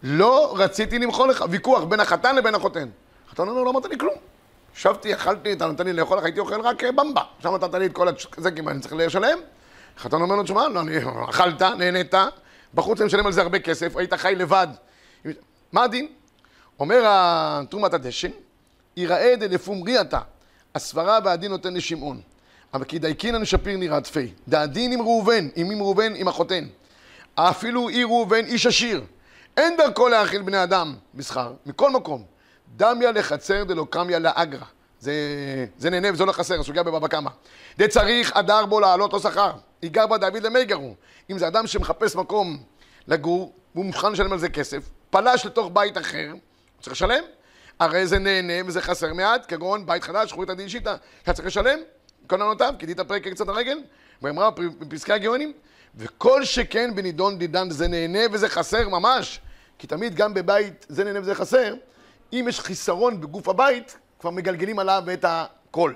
לא 0.03 0.55
רציתי 0.57 0.99
למחול 0.99 1.29
לך, 1.29 1.45
ויכוח 1.49 1.83
בין 1.83 1.99
החתן 1.99 2.35
לבין 2.35 2.55
החותן. 2.55 2.89
החתן 3.27 3.47
אומר, 3.47 3.63
לא 3.63 3.69
אמרת 3.69 3.85
לי 3.85 3.97
כלום. 3.97 4.15
ישבתי, 4.75 5.13
אכלתי, 5.13 5.53
אתה 5.53 5.67
נותן 5.67 5.85
לי 5.85 5.93
לאכול, 5.93 6.19
הייתי 6.23 6.39
אוכל 6.39 6.61
רק 6.61 6.83
אה, 6.83 6.91
במבה. 6.91 7.21
עכשיו 7.37 7.57
נתת 7.57 7.73
לי 7.73 7.85
את 7.85 7.93
כל 7.93 8.07
כי 8.55 8.61
אני 8.67 8.79
צריך 8.79 8.93
לשלם? 8.97 9.37
החתן 9.97 10.21
אומר 10.21 10.35
לו, 10.35 10.43
תשמע, 10.43 10.67
לא, 10.67 10.81
אכלת, 11.29 11.61
נהנית, 11.61 12.13
בחוץ 12.73 12.99
אני 12.99 13.07
משלם 13.07 13.25
על 13.25 13.31
זה 13.31 13.41
הרבה 13.41 13.59
כסף, 13.59 13.97
היית 13.97 14.13
חי 14.13 14.35
לבד. 14.37 14.67
מה 15.71 15.83
הדין? 15.83 16.07
אומר 16.79 17.03
תרומת 17.69 17.93
הדשן, 17.93 18.31
יראה 18.97 19.35
דלפומרי 19.35 20.01
אתה, 20.01 20.19
הסברה 20.75 21.19
והדין 21.23 21.51
נותן 21.51 21.73
לשמעון. 21.73 22.21
אבל 22.73 22.83
כי 22.83 22.99
דייקינן 22.99 23.45
שפיר 23.45 23.77
נראה 23.77 24.01
תפי. 24.01 24.31
דעדין 24.47 24.91
עם 24.91 25.01
ראובן, 25.01 25.47
עם 25.55 25.71
עם 25.71 25.81
ראובן, 25.81 26.13
עם 26.15 26.27
החותן. 26.27 26.65
אפילו 27.35 27.89
אי 27.89 28.03
ראובן 28.03 28.45
איש 28.45 28.65
עשיר. 28.65 29.03
אין 29.57 29.77
דרכו 29.77 30.07
להאכיל 30.07 30.41
בני 30.41 30.63
אדם 30.63 30.95
בשכר, 31.15 31.53
מכל 31.65 31.91
מקום. 31.91 32.23
דמיה 32.75 33.11
לחצר 33.11 33.63
דלא 33.63 33.85
קמיה 33.89 34.19
לאגרא. 34.19 34.65
זה, 34.99 35.13
זה 35.77 35.89
נהנה 35.89 36.13
וזה 36.13 36.25
לא 36.25 36.31
חסר, 36.31 36.59
הסוגיה 36.59 36.83
בבבא 36.83 37.07
קמא. 37.07 37.29
דה 37.77 37.87
צריך 37.87 38.37
הדר 38.37 38.65
בו 38.65 38.79
לעלות 38.79 39.13
לו 39.13 39.19
שכר. 39.19 39.51
יגר 39.83 40.07
בה 40.07 40.17
דוד 40.17 40.43
למי 40.43 40.65
גרו. 40.65 40.95
אם 41.29 41.37
זה 41.37 41.47
אדם 41.47 41.67
שמחפש 41.67 42.15
מקום 42.15 42.57
לגור, 43.07 43.53
והוא 43.75 43.85
מוכן 43.85 44.11
לשלם 44.11 44.33
על 44.33 44.39
זה 44.39 44.49
כסף, 44.49 44.89
פלש 45.09 45.45
לתוך 45.45 45.69
בית 45.73 45.97
אחר, 45.97 46.29
הוא 46.31 46.81
צריך 46.81 46.93
לשלם. 46.93 47.23
הרי 47.79 48.07
זה 48.07 48.19
נהנה 48.19 48.53
וזה 48.65 48.81
חסר 48.81 49.13
מעט, 49.13 49.45
כגון 49.47 49.85
בית 49.85 50.03
חדש, 50.03 50.33
את 50.43 50.49
הדין 50.49 50.69
שיטה, 50.69 50.95
אתה 51.23 51.33
צריך 51.33 51.47
לשלם, 51.47 51.79
כוננותיו, 52.27 52.73
כדית 52.79 52.99
הפרק 52.99 53.27
קצת 53.27 53.49
הרגל, 53.49 53.79
ואמרה 54.21 54.49
בפסקי 54.51 55.13
הגאונים, 55.13 55.53
וכל 55.95 56.45
שכן 56.45 56.95
בנידון 56.95 57.37
דידן 57.37 57.69
זה 57.69 57.87
נהנה 57.87 58.19
וזה 58.31 58.49
חסר 58.49 58.89
ממש, 58.89 59.39
כי 59.79 59.87
תמיד 59.87 60.15
גם 60.15 60.33
בבית 60.33 60.85
זה 60.89 61.03
נהנה 61.03 61.19
וזה 61.21 61.35
חסר, 61.35 61.73
אם 62.33 62.45
יש 62.49 62.59
חיסרון 62.59 63.21
בגוף 63.21 63.49
הבית, 63.49 63.97
כבר 64.19 64.29
מגלגלים 64.29 64.79
עליו 64.79 65.03
את 65.13 65.25
הכל. 65.27 65.93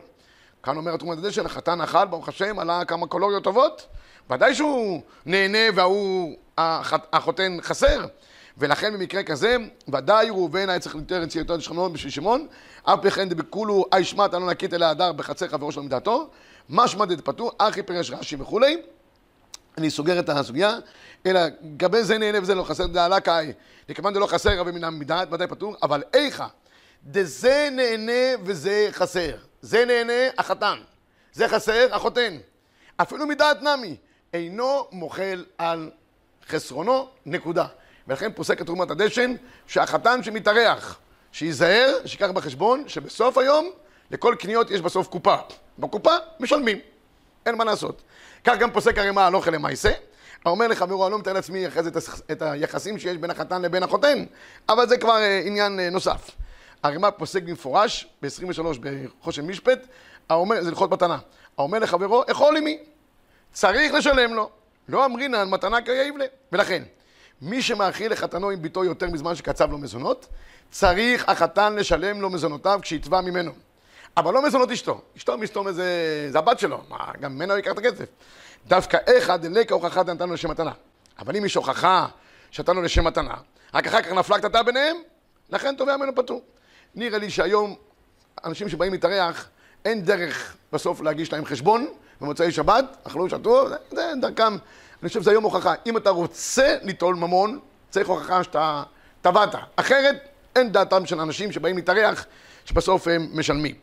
כאן 0.64 0.78
אומר 0.78 0.94
התרומת 0.94 1.18
הדשן, 1.18 1.46
החתן 1.46 1.82
אכל, 1.82 2.06
ברוך 2.06 2.30
השם, 2.30 2.60
עלה 2.60 2.86
כמה 2.86 3.08
קולוריות 3.08 3.44
טובות, 3.44 3.88
ודאי 4.30 4.56
שהוא 4.56 5.02
נהנה 5.26 5.58
וההוא, 5.76 6.36
החותן 6.58 7.58
חסר. 7.62 8.06
ולכן 8.58 8.94
במקרה 8.94 9.24
כזה, 9.24 9.58
ודאי 9.88 10.30
ראובן 10.30 10.70
היה 10.70 10.80
צריך 10.80 10.96
יותר 10.96 11.24
יציאתו 11.24 11.58
לשכנות 11.58 11.94
בשביל 11.94 12.12
שמעון, 12.12 12.48
אף 12.84 13.00
בכן 13.00 13.30
דבקולו 13.30 13.86
אי 13.96 14.04
שמעת 14.04 14.34
לא 14.34 14.50
נקית 14.50 14.74
אלא 14.74 14.86
הדר 14.86 15.12
בחצר 15.12 15.48
חברו 15.48 15.72
שלו 15.72 15.84
מדעתו, 15.84 16.30
משמע 16.70 17.06
דפתור, 17.06 17.52
אחי 17.58 17.84
פירש 17.84 18.12
רש"י 18.12 18.36
וכולי. 18.40 18.82
אני 19.78 19.90
סוגר 19.90 20.20
את 20.20 20.30
הסוגיה, 20.30 20.78
אלא 21.26 21.42
גבי 21.78 22.04
זה 22.04 22.18
נהנה 22.18 22.42
וזה 22.42 22.56
לא 22.56 22.64
חסר, 22.64 22.88
דעלה 22.88 23.20
קאי, 23.20 23.54
לכיוון 23.90 24.14
דלא 24.14 24.28
חסר 24.28 24.60
רבי 24.60 24.72
מן 24.72 24.84
המדעת, 24.84 25.34
ודאי 25.34 25.48
פטור, 25.48 25.76
אבל 25.84 26.04
איכה, 26.14 26.48
דזה 27.04 27.70
נהנה 27.72 28.44
וזה 28.44 28.88
חסר. 28.92 29.36
זה 29.62 29.86
נהנה 29.86 30.30
החתן, 30.38 30.78
זה 31.34 31.48
חסר 31.48 31.96
החותן. 31.96 32.38
אפילו 32.98 33.28
מדעת 33.28 33.62
נמי, 33.62 33.96
אינו 34.34 34.88
מוחל 34.92 35.46
על 35.58 35.90
חסרונו, 36.48 37.08
נקודה. 37.26 37.66
ולכן 38.08 38.32
פוסק 38.36 38.62
את 38.62 38.66
תרומת 38.66 38.92
הדשן 38.92 39.36
שהחתן 39.68 40.24
שמתארח, 40.24 41.00
שייזהר, 41.32 41.98
שיקח 42.06 42.30
בחשבון 42.30 42.84
שבסוף 42.88 43.38
היום 43.38 43.70
לכל 44.12 44.36
קניות 44.40 44.72
יש 44.72 44.82
בסוף 44.82 45.08
קופה. 45.08 45.36
בקופה 45.80 46.12
משלמים, 46.40 46.80
אין 47.46 47.56
מה 47.56 47.64
לעשות. 47.64 48.02
כך 48.44 48.58
גם 48.58 48.72
פוסק 48.72 48.98
הרימה 48.98 49.28
על 49.28 49.36
אוכל 49.36 49.52
למעשה. 49.52 49.92
אומר 50.46 50.68
לחברו, 50.68 51.06
אני 51.06 51.12
לא 51.12 51.20
מתאר 51.20 51.34
לעצמי 51.34 51.68
אחרי 51.68 51.84
זה 51.84 51.90
את 52.32 52.42
היחסים 52.42 53.00
שיש 53.00 53.18
בין 53.18 53.32
החתן 53.32 53.62
לבין 53.62 53.84
החותן, 53.84 54.26
אבל 54.70 54.88
זה 54.88 54.98
כבר 54.98 55.18
אה, 55.18 55.42
עניין 55.46 55.80
אה, 55.80 55.90
נוסף. 55.90 56.32
הרימה 56.84 57.12
פוסק 57.12 57.44
במפורש, 57.44 58.08
ב-23 58.22 58.62
בחושן 58.82 59.48
משפט, 59.48 59.88
האומר, 60.30 60.62
זה 60.62 60.70
הלכות 60.70 60.92
מתנה. 60.92 61.18
האומר 61.58 61.80
לחברו, 61.80 62.24
אכול 62.32 62.58
עמי. 62.58 62.80
צריך 63.54 63.94
לשלם 63.94 64.34
לו. 64.34 64.50
לא 64.90 65.06
אמרינן 65.06 65.50
מתנה 65.50 65.82
כיאיב 65.82 66.18
לה. 66.18 66.26
ולכן, 66.52 66.84
מי 67.42 67.62
שמאכיל 67.62 68.12
לחתנו 68.12 68.50
עם 68.50 68.62
ביתו 68.62 68.84
יותר 68.84 69.10
מזמן 69.10 69.36
שקצב 69.36 69.72
לו 69.72 69.78
מזונות, 69.78 70.28
צריך 70.72 71.30
החתן 71.30 71.76
לשלם 71.76 72.22
לו 72.22 72.30
מזונותיו 72.30 72.80
כשיתבע 72.82 73.22
ממנו. 73.22 73.52
אבל 74.18 74.34
לא 74.34 74.46
מזונות 74.46 74.72
אשתו. 74.72 75.02
אשתו 75.18 75.38
מסתום 75.38 75.68
איזה... 75.68 75.86
זה 76.32 76.38
הבת 76.40 76.60
שלו, 76.60 76.82
מה, 76.90 77.12
גם 77.20 77.36
ממנו 77.36 77.56
ייקח 77.56 77.72
את 77.72 77.78
הכסף. 77.78 78.06
דווקא 78.68 78.98
אחד 79.18 79.46
דלקה 79.46 79.74
הוכחה 79.74 80.04
נתנו 80.04 80.34
לשם 80.34 80.50
מתנה. 80.52 80.72
אבל 81.20 81.36
אם 81.36 81.46
יש 81.46 81.56
הוכחה 81.56 82.08
שנתנו 82.52 82.82
לשם 82.82 83.04
מתנה, 83.04 83.36
רק 83.74 83.88
אחר 83.88 84.02
כך 84.02 84.12
נפלה 84.12 84.40
קטטה 84.40 84.64
ביניהם, 84.64 84.96
לכן 85.50 85.76
תובע 85.76 85.98
ממנו 85.98 86.16
פטור. 86.16 86.42
נראה 86.96 87.18
לי 87.18 87.30
שהיום 87.30 87.76
אנשים 88.46 88.70
שבאים 88.70 88.92
להתארח, 88.92 89.50
אין 89.86 90.02
דרך 90.02 90.56
בסוף 90.74 91.02
להגיש 91.02 91.34
להם 91.34 91.46
חשבון 91.46 91.88
במוצאי 92.22 92.52
שבת, 92.52 92.98
אכלו, 93.04 93.30
שתו, 93.30 93.68
זה 93.92 94.12
דרכם. 94.22 94.58
אני 95.02 95.08
חושב 95.08 95.22
שזה 95.22 95.32
היום 95.32 95.44
הוכחה. 95.44 95.74
אם 95.86 95.98
אתה 95.98 96.10
רוצה 96.10 96.76
ליטול 96.82 97.16
ממון, 97.16 97.60
צריך 97.90 98.08
הוכחה 98.08 98.44
שאתה 98.44 98.84
טבעת. 99.22 99.56
אחרת, 99.76 100.16
אין 100.56 100.72
דעתם 100.72 101.06
של 101.06 101.20
אנשים 101.20 101.52
שבאים 101.52 101.76
להתארח, 101.76 102.26
שבסוף 102.66 103.08
הם 103.08 103.30
משלמים. 103.34 103.76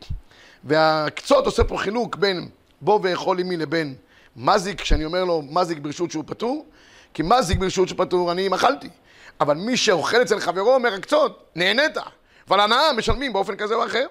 והקצות 0.63 1.45
עושה 1.45 1.63
פה 1.63 1.77
חילוק 1.77 2.15
בין 2.15 2.49
בוא 2.81 2.99
ואכול 3.03 3.39
עמי 3.39 3.57
לבין 3.57 3.95
מזיק, 4.35 4.81
כשאני 4.81 5.05
אומר 5.05 5.23
לו 5.23 5.41
מזיק 5.41 5.77
ברשות 5.77 6.11
שהוא 6.11 6.23
פטור, 6.27 6.65
כי 7.13 7.23
מזיק 7.25 7.57
ברשות 7.57 7.87
שהוא 7.87 7.97
פטור 7.97 8.31
אני 8.31 8.49
מחלתי. 8.49 8.89
אבל 9.39 9.57
מי 9.57 9.77
שאוכל 9.77 10.21
אצל 10.21 10.39
חברו 10.39 10.75
אומר 10.75 10.93
הקצות, 10.93 11.49
נהנית. 11.55 11.97
אבל 12.47 12.59
הנאה 12.59 12.93
משלמים 12.93 13.33
באופן 13.33 13.55
כזה 13.55 13.75
או 13.75 13.85
אחר. 13.85 14.05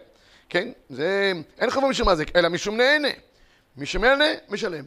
כן? 0.49 0.69
זה... 0.91 1.33
אין 1.59 1.71
חבר 1.71 1.87
משום 1.87 2.09
מזיק, 2.09 2.37
אלא 2.37 2.49
משום 2.49 2.77
נהנה. 2.77 3.09
מי 3.77 3.87
שמהנה, 3.87 4.25
משלם. 4.49 4.85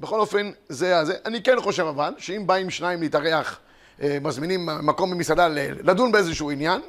בכל 0.00 0.20
אופן, 0.20 0.50
זה 0.68 0.98
הזה. 0.98 1.14
אני 1.24 1.42
כן 1.42 1.60
חושב 1.60 1.82
אבל, 1.86 2.14
שאם 2.18 2.46
באים 2.46 2.70
שניים 2.70 3.00
להתארח, 3.00 3.58
אה, 4.02 4.18
מזמינים 4.22 4.66
מקום 4.66 5.10
במסעדה 5.10 5.48
לדון 5.82 6.12
באיזשהו 6.12 6.50
עניין, 6.50 6.80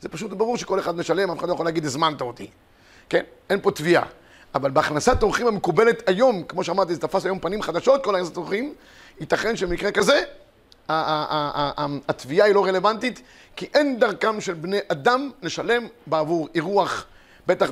זה 0.00 0.08
פשוט 0.08 0.30
ברור 0.30 0.56
שכל 0.56 0.78
אחד 0.78 0.96
משלם, 0.96 1.30
אף 1.30 1.38
אחד 1.38 1.48
לא 1.48 1.52
יכול 1.52 1.66
להגיד, 1.66 1.84
הזמנת 1.84 2.20
אותי. 2.20 2.50
כן? 3.08 3.22
אין 3.50 3.60
פה 3.60 3.70
תביעה. 3.70 4.04
אבל 4.54 4.70
בהכנסת 4.70 5.22
אורחים 5.22 5.46
המקובלת 5.46 6.08
היום, 6.08 6.42
כמו 6.42 6.64
שאמרתי, 6.64 6.94
זה 6.94 7.00
תפס 7.00 7.24
היום 7.24 7.38
פנים 7.38 7.62
חדשות, 7.62 8.04
כל 8.04 8.14
הכנסת 8.14 8.36
אורחים, 8.36 8.74
ייתכן 9.20 9.56
שבמקרה 9.56 9.92
כזה, 9.92 10.22
התביעה 12.08 12.46
היא 12.46 12.54
לא 12.54 12.64
רלוונטית, 12.66 13.22
כי 13.56 13.66
אין 13.74 14.00
דרכם 14.00 14.40
של 14.40 14.54
בני 14.54 14.78
אדם 14.88 15.30
לשלם 15.42 15.86
בעבור 16.06 16.48
אירוח, 16.54 17.04
בטח 17.46 17.70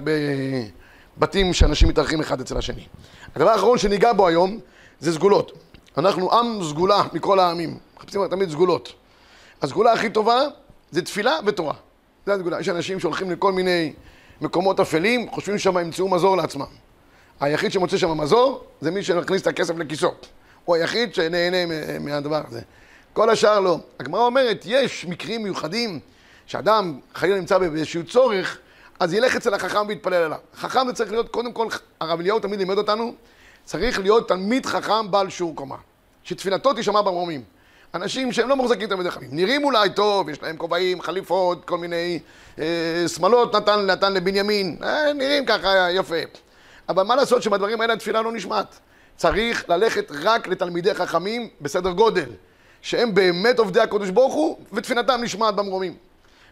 בבתים 1.18 1.53
שאנשים 1.53 1.88
מתארחים 1.88 2.20
אחד 2.20 2.40
אצל 2.40 2.57
השני. 2.57 2.87
הדבר 3.35 3.51
האחרון 3.51 3.79
שניגע 3.79 4.12
בו 4.12 4.29
היום 4.29 4.61
זה 5.00 5.12
סגולות. 5.12 5.52
אנחנו 5.98 6.32
עם 6.32 6.64
סגולה 6.64 7.02
מכל 7.12 7.38
העמים, 7.38 7.78
מחפשים 7.96 8.28
תמיד 8.28 8.50
סגולות. 8.50 8.92
הסגולה 9.62 9.92
הכי 9.92 10.11
טובה 10.11 10.40
זה 10.90 11.02
תפילה 11.02 11.38
ותורה. 11.46 11.74
זה 12.26 12.35
הסגולה. 12.35 12.61
יש 12.61 12.68
אנשים 12.68 13.00
שהולכים 13.00 13.30
לכל 13.30 13.52
מיני 13.52 13.92
מקומות 14.40 14.80
אפלים, 14.80 15.30
חושבים 15.30 15.59
שמה 15.59 15.80
ימצאו 15.80 16.09
מזור 16.09 16.37
לעצמם. 16.37 16.66
היחיד 17.40 17.72
שמוצא 17.72 17.96
שם 17.96 18.20
מזור 18.20 18.64
זה 18.80 18.90
מי 18.90 19.02
שמכניס 19.02 19.42
את 19.42 19.46
הכסף 19.46 19.78
לכיסו. 19.78 20.11
הוא 20.64 20.76
היחיד 20.76 21.14
שנהנה 21.14 21.56
מהדבר 22.00 22.42
הזה. 22.48 22.61
כל 23.12 23.30
השאר 23.30 23.61
לא. 23.61 23.78
הגמרא 24.00 24.20
אומרת, 24.20 24.64
יש 24.66 25.04
מקרים 25.04 25.42
מיוחדים 25.42 26.00
שאדם 26.46 26.98
חלילה 27.14 27.38
נמצא 27.38 27.59
באיזשהו 27.59 28.04
צורך, 28.04 28.59
אז 29.00 29.14
ילך 29.14 29.37
אצל 29.37 29.54
החכם 29.54 29.87
ויתפלל 29.88 30.14
עליו. 30.14 30.38
חכם 30.56 30.80
זה 30.87 30.92
צריך 30.92 31.11
להיות, 31.11 31.28
קודם 31.28 31.52
כל, 31.52 31.66
הרב 32.00 32.20
אליהו 32.20 32.40
תמיד 32.40 32.59
לימד 32.59 32.78
אותנו, 32.78 33.14
צריך 33.66 33.98
להיות 33.98 34.29
תלמיד 34.29 34.66
חכם 34.66 35.11
בעל 35.11 35.31
שיעור 35.31 35.57
קומה. 35.57 35.76
שתפילתו 36.24 36.72
תישמע 36.72 37.02
במרומים. 37.02 37.42
אנשים 37.94 38.33
שהם 38.33 38.48
לא 38.48 38.57
מוחזקים 38.57 38.88
תלמידי 38.88 39.11
חכמים. 39.11 39.29
נראים 39.33 39.64
אולי 39.64 39.90
טוב, 39.90 40.29
יש 40.29 40.42
להם 40.42 40.57
כובעים, 40.57 41.02
חליפות, 41.02 41.64
כל 41.64 41.79
מיני 41.79 42.18
אה, 42.59 43.05
נתן, 43.55 43.87
נתן 43.87 44.12
לבנימין, 44.12 44.76
אה, 44.83 45.12
נראים 45.12 45.46
ככה 45.46 45.90
יפה. 45.90 46.16
אבל 46.88 47.02
מה 47.02 47.16
לעשות 47.16 47.42
שבדברים 47.42 47.81
האלה 47.81 47.92
התפילה 47.92 48.22
לא 48.22 48.33
נשמעת. 48.33 48.79
צריך 49.16 49.68
ללכת 49.68 50.12
רק 50.22 50.48
לתלמידי 50.48 50.94
חכמים 50.94 51.48
בסדר 51.61 51.90
גודל, 51.90 52.29
שהם 52.83 53.14
באמת 53.14 53.59
עובדי 53.59 53.81
הקודש 53.81 54.09
ברוך 54.11 54.35
הוא, 54.35 54.59
ותפילתם 54.72 55.20
נשמעת 55.22 55.55
במרומים. 55.55 55.96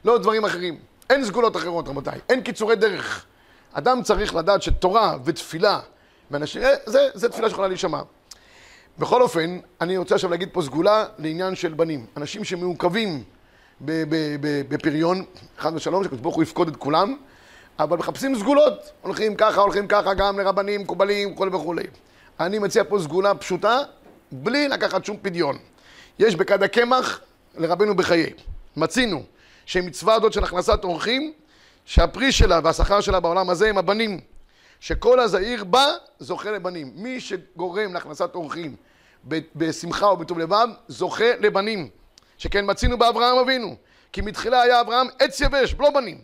לא 0.05 0.19
דברים 0.19 0.45
אחרים. 0.45 0.79
אין 1.11 1.25
סגולות 1.25 1.57
אחרות, 1.57 1.89
רבותיי. 1.89 2.19
אין 2.29 2.41
קיצורי 2.43 2.77
דרך. 2.77 3.25
אדם 3.73 4.03
צריך 4.03 4.35
לדעת 4.35 4.63
שתורה 4.63 5.17
ותפילה, 5.25 5.81
ואנשים, 6.31 6.63
אה, 6.63 6.75
זה, 6.87 7.09
זה 7.15 7.29
תפילה 7.29 7.49
שיכולה 7.49 7.69
להישמע. 7.69 8.01
בכל 8.99 9.23
אופן, 9.23 9.59
אני 9.81 9.97
רוצה 9.97 10.15
עכשיו 10.15 10.31
להגיד 10.31 10.49
פה 10.53 10.63
סגולה 10.63 11.05
לעניין 11.19 11.55
של 11.55 11.75
בנים. 11.75 12.07
אנשים 12.17 12.45
שמעוכבים 12.45 13.23
בפריון, 14.69 15.25
חד 15.59 15.75
ושלום, 15.75 16.05
שקדוש 16.05 16.21
ברוך 16.21 16.35
הוא 16.35 16.43
יפקוד 16.43 16.69
את 16.69 16.77
כולם, 16.77 17.17
אבל 17.79 17.99
מחפשים 17.99 18.35
סגולות. 18.35 18.93
הולכים 19.03 19.35
ככה, 19.37 19.61
הולכים 19.61 19.87
ככה, 19.87 20.15
גם 20.15 20.39
לרבנים, 20.39 20.81
מקובלים, 20.81 21.33
וכולי 21.33 21.51
וכולי. 21.57 21.83
אני 22.41 22.59
מציע 22.59 22.85
פה 22.89 22.99
סגולה 22.99 23.35
פשוטה, 23.35 23.79
בלי 24.33 24.69
לקחת 24.69 25.05
שום 25.05 25.17
פדיון. 25.23 25.59
יש 26.19 26.37
בכד 26.37 26.63
הקמח 26.63 27.21
לרבנו 27.57 27.97
בחיי. 27.97 28.33
מצינו 28.77 29.23
שמצווה 29.67 30.15
הזאת 30.15 30.33
של 30.33 30.45
הכנסת 30.45 30.85
אורחים, 30.85 31.33
שהפרי 31.85 32.33
שלה 32.33 32.61
והשכר 32.65 33.01
שלה 33.01 33.21
בעולם 33.21 33.51
הזה 33.51 33.69
הם 33.69 33.79
הבנים. 33.79 34.21
שכל 34.85 35.21
הזעיר 35.21 35.65
בה 35.65 35.87
זוכה 36.19 36.51
לבנים. 36.51 36.93
מי 36.95 37.21
שגורם 37.21 37.95
להכנסת 37.95 38.35
אורחים 38.35 38.77
בשמחה 39.55 40.07
ובטוב 40.07 40.39
לבב, 40.39 40.69
זוכה 40.89 41.37
לבנים. 41.41 41.89
שכן 42.39 42.71
מצינו 42.71 42.99
באברהם 42.99 43.39
אבינו. 43.39 43.77
כי 44.13 44.21
מתחילה 44.21 44.63
היה 44.63 44.81
אברהם 44.81 45.07
עץ 45.19 45.41
יבש, 45.41 45.75
לא 45.79 45.91
בנים. 45.91 46.19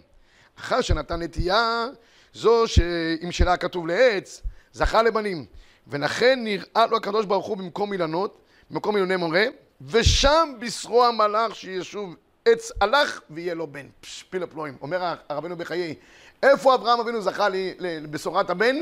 אחר 0.59 0.81
שנתן 0.81 1.23
נטייה, 1.23 1.87
זו 2.35 2.69
שאם 2.69 3.33
שלה 3.33 3.57
כתוב 3.57 3.87
לעץ, 3.87 4.43
זכה 4.73 5.03
לבנים. 5.03 5.47
ולכן 5.87 6.45
נראה 6.45 6.87
לו 6.91 6.97
הקדוש 6.97 7.27
ברוך 7.27 7.47
הוא 7.47 7.57
במקום 7.57 7.93
אילנות, 7.93 8.39
במקום 8.71 8.97
אילוני 8.97 9.17
מורה, 9.17 9.45
ושם 9.81 10.53
בשרו 10.59 11.05
המלאך 11.05 11.55
שישוב 11.57 12.17
עץ 12.45 12.73
הלך 12.81 13.21
ויהיה 13.31 13.55
לו 13.55 13.67
בן. 13.67 13.87
פש, 14.01 14.23
פיל 14.31 14.43
הפלואים. 14.43 14.77
אומר 14.81 15.15
הרבנו 15.29 15.57
בחיי, 15.57 15.95
איפה 16.43 16.75
אברהם 16.75 17.01
אבינו 17.01 17.21
זכה 17.21 17.49
לבשורת 17.81 18.51
הבן? 18.51 18.77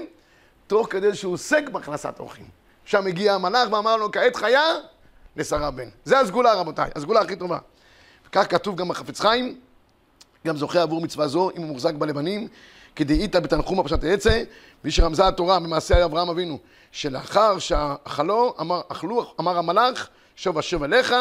תוך 0.67 0.87
כדי 0.91 1.15
שהוא 1.15 1.33
עוסק 1.33 1.69
בהכנסת 1.69 2.21
אורחים. 2.21 2.47
שם 2.85 3.07
הגיע 3.07 3.35
המלאך 3.35 3.73
ואמר 3.73 3.97
לו, 3.97 4.13
כעת 4.13 4.37
חיה, 4.37 4.75
לשרה 5.37 5.71
בן. 5.71 5.89
זה 6.05 6.21
הסגולה 6.21 6.55
רבותיי, 6.55 6.91
הסגולה 6.95 7.21
הכי 7.21 7.37
טובה. 7.37 7.59
וכך 8.29 8.47
כתוב 8.51 8.77
גם 8.77 8.89
בחפץ 8.89 9.21
חיים, 9.21 9.61
גם 10.47 10.57
זוכה 10.57 10.83
עבור 10.83 11.01
מצווה 11.01 11.29
זו, 11.29 11.51
אם 11.51 11.63
הוא 11.63 11.67
מוחזק 11.69 11.95
בלבנים, 11.95 12.49
כדאיתא 12.97 13.41
בתנחומא 13.41 13.83
פשט 13.83 14.05
העצה, 14.05 14.43
שרמזה 14.89 15.29
התורה 15.29 15.61
במעשה 15.61 16.05
אברהם 16.05 16.29
אבינו, 16.29 16.59
שלאחר 16.93 17.59
שאכלו, 17.59 18.55
אמר, 18.61 18.81
אמר 19.41 19.59
המלאך, 19.59 20.09
שוב 20.37 20.59
השם 20.59 20.85
אליך, 20.85 21.15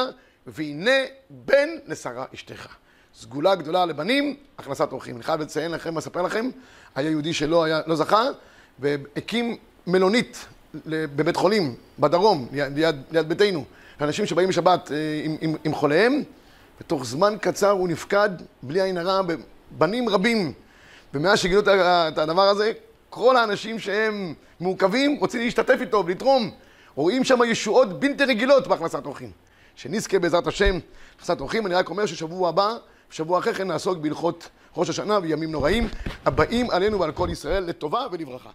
והנה 0.47 0.91
בן 1.29 1.69
לשרה 1.85 2.25
אשתך. 2.33 2.67
סגולה 3.19 3.55
גדולה 3.55 3.85
לבנים, 3.85 4.35
הכנסת 4.57 4.91
אורחים. 4.91 5.15
אני 5.15 5.23
חייב 5.23 5.41
לציין 5.41 5.71
לכם, 5.71 5.97
לספר 5.97 6.21
לכם, 6.21 6.49
היה 6.95 7.09
יהודי 7.09 7.33
שלא 7.33 7.63
היה, 7.63 7.81
לא 7.87 7.95
זכה, 7.95 8.23
והקים 8.79 9.57
מלונית 9.87 10.45
בבית 10.85 11.35
חולים, 11.35 11.75
בדרום, 11.99 12.47
ליד, 12.51 12.95
ליד 13.11 13.29
ביתנו. 13.29 13.65
אנשים 14.01 14.25
שבאים 14.25 14.49
בשבת 14.49 14.91
אה, 14.91 15.21
עם, 15.23 15.35
עם, 15.41 15.55
עם 15.63 15.73
חוליהם, 15.73 16.23
ותוך 16.81 17.05
זמן 17.05 17.35
קצר 17.41 17.69
הוא 17.69 17.87
נפקד, 17.87 18.29
בלי 18.63 18.81
עין 18.81 18.97
הרע, 18.97 19.21
בבנים 19.21 20.09
רבים. 20.09 20.53
ומאז 21.13 21.39
שגילו 21.39 21.61
את 21.61 22.17
הדבר 22.17 22.49
הזה, 22.49 22.71
כל 23.09 23.37
האנשים 23.37 23.79
שהם 23.79 24.33
מעוכבים 24.59 25.17
רוצים 25.19 25.41
להשתתף 25.41 25.77
איתו 25.81 26.03
ולתרום. 26.05 26.51
רואים 26.95 27.23
שם 27.23 27.39
ישועות 27.47 27.99
בלתי 27.99 28.23
רגילות 28.23 28.67
בהכנסת 28.67 29.05
אורחים. 29.05 29.31
שנזכה 29.75 30.19
בעזרת 30.19 30.47
השם 30.47 30.79
הכנסת 31.17 31.39
אורחים. 31.39 31.65
אני 31.65 31.75
רק 31.75 31.89
אומר 31.89 32.05
ששבוע 32.05 32.49
הבא, 32.49 32.75
בשבוע 33.11 33.39
אחרי 33.39 33.53
כן 33.53 33.67
נעסוק 33.67 33.97
בהלכות 33.97 34.49
ראש 34.77 34.89
השנה 34.89 35.19
וימים 35.21 35.51
נוראים, 35.51 35.87
הבאים 36.25 36.69
עלינו 36.71 36.99
ועל 36.99 37.11
כל 37.11 37.27
ישראל 37.31 37.63
לטובה 37.63 38.05
ולברכה. 38.11 38.49